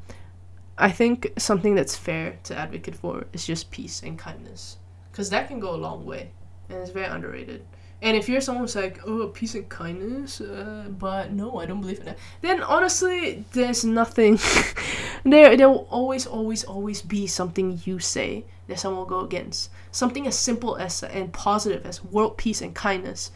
I 0.78 0.92
think 0.92 1.34
something 1.38 1.74
that's 1.74 1.98
fair 1.98 2.38
to 2.44 2.56
advocate 2.56 2.96
for 2.96 3.26
is 3.34 3.48
just 3.48 3.72
peace 3.72 4.04
and 4.04 4.18
kindness. 4.18 4.78
Because 5.12 5.32
that 5.32 5.48
can 5.48 5.60
go 5.60 5.74
a 5.74 5.76
long 5.76 6.06
way. 6.06 6.32
And 6.70 6.78
it's 6.78 6.92
very 6.92 7.08
underrated. 7.08 7.66
And 8.00 8.16
if 8.16 8.30
you're 8.30 8.42
someone 8.42 8.64
who's 8.64 8.76
like, 8.76 9.00
oh, 9.08 9.28
peace 9.30 9.56
and 9.56 9.68
kindness, 9.70 10.40
uh, 10.40 10.86
but 10.88 11.32
no, 11.32 11.58
I 11.58 11.66
don't 11.66 11.82
believe 11.82 12.00
in 12.00 12.06
that, 12.06 12.20
then 12.42 12.62
honestly, 12.62 13.44
there's 13.54 13.84
nothing. 13.84 14.38
there, 15.24 15.58
there 15.58 15.68
will 15.68 15.88
always, 15.90 16.28
always, 16.28 16.64
always 16.64 17.02
be 17.02 17.26
something 17.26 17.82
you 17.86 17.98
say 17.98 18.46
that 18.68 18.78
someone 18.78 19.00
will 19.00 19.08
go 19.08 19.22
against. 19.22 19.72
Something 19.92 20.28
as 20.28 20.38
simple 20.38 20.76
as 20.76 21.02
and 21.02 21.34
positive 21.34 21.88
as 21.88 22.04
world 22.04 22.38
peace 22.38 22.62
and 22.62 22.76
kindness. 22.76 23.32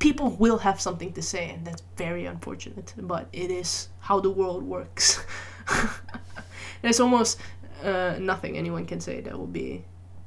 People 0.00 0.30
will 0.30 0.58
have 0.58 0.80
something 0.80 1.12
to 1.12 1.22
say, 1.22 1.50
and 1.50 1.64
that's 1.64 1.82
very 1.96 2.26
unfortunate. 2.26 2.94
But 2.96 3.28
it 3.32 3.52
is 3.52 3.90
how 4.00 4.18
the 4.18 4.30
world 4.30 4.64
works. 4.64 5.20
there's 6.82 7.00
almost 7.00 7.38
uh, 7.82 8.16
nothing 8.18 8.56
anyone 8.56 8.86
can 8.86 9.00
say 9.00 9.20
that 9.20 9.38
will 9.38 9.46
be 9.46 9.84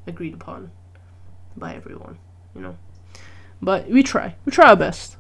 agreed 0.08 0.34
upon 0.34 0.72
by 1.56 1.76
everyone. 1.76 2.18
You 2.56 2.62
know. 2.62 2.78
But 3.62 3.90
we 3.90 4.04
try. 4.04 4.36
We 4.46 4.52
try 4.52 4.70
our 4.70 4.76
best. 4.76 5.18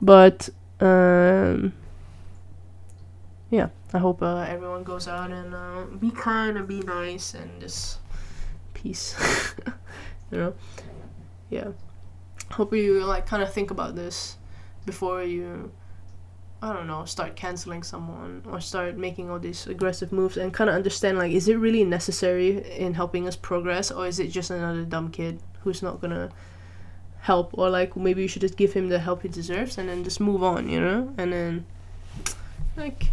But 0.00 0.48
um, 0.80 1.72
yeah, 3.50 3.68
I 3.92 3.98
hope 3.98 4.22
uh, 4.22 4.46
everyone 4.48 4.82
goes 4.82 5.06
out 5.06 5.30
and 5.30 5.54
uh, 5.54 5.84
be 5.98 6.10
kind 6.10 6.56
and 6.56 6.66
be 6.66 6.80
nice 6.80 7.34
and 7.34 7.60
just 7.60 7.98
peace. 8.74 9.14
you 10.30 10.38
know, 10.38 10.54
yeah. 11.50 11.68
Hope 12.52 12.74
you 12.74 13.04
like 13.04 13.26
kind 13.26 13.42
of 13.42 13.52
think 13.52 13.70
about 13.70 13.94
this 13.94 14.36
before 14.86 15.22
you. 15.22 15.70
I 16.62 16.72
don't 16.72 16.86
know, 16.86 17.04
start 17.04 17.34
canceling 17.34 17.82
someone 17.82 18.42
or 18.46 18.60
start 18.60 18.96
making 18.96 19.28
all 19.28 19.40
these 19.40 19.66
aggressive 19.66 20.12
moves 20.12 20.36
and 20.36 20.54
kind 20.54 20.70
of 20.70 20.76
understand 20.76 21.18
like, 21.18 21.32
is 21.32 21.48
it 21.48 21.56
really 21.56 21.82
necessary 21.82 22.64
in 22.78 22.94
helping 22.94 23.26
us 23.26 23.34
progress 23.34 23.90
or 23.90 24.06
is 24.06 24.20
it 24.20 24.28
just 24.28 24.52
another 24.52 24.84
dumb 24.84 25.10
kid 25.10 25.40
who's 25.62 25.82
not 25.82 26.00
gonna 26.00 26.30
help? 27.18 27.50
Or 27.58 27.68
like 27.68 27.96
maybe 27.96 28.22
you 28.22 28.28
should 28.28 28.42
just 28.42 28.56
give 28.56 28.72
him 28.74 28.88
the 28.90 29.00
help 29.00 29.22
he 29.22 29.28
deserves 29.28 29.76
and 29.76 29.88
then 29.88 30.04
just 30.04 30.20
move 30.20 30.44
on 30.44 30.68
you 30.68 30.80
know? 30.80 31.12
And 31.18 31.32
then 31.32 31.66
like 32.76 33.08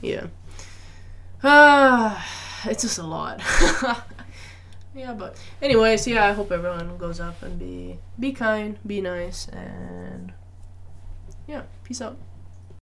yeah. 0.00 0.28
Ah 1.44 2.26
it's 2.64 2.82
just 2.82 2.98
a 2.98 3.04
lot. 3.04 3.42
Yeah 4.96 5.12
but 5.12 5.36
anyways 5.60 6.06
yeah 6.06 6.24
i 6.24 6.32
hope 6.32 6.50
everyone 6.50 6.96
goes 6.96 7.20
up 7.20 7.42
and 7.42 7.58
be 7.58 7.98
be 8.18 8.32
kind 8.32 8.78
be 8.86 9.02
nice 9.02 9.46
and 9.48 10.32
yeah 11.46 11.64
peace 11.84 12.00
out 12.00 12.16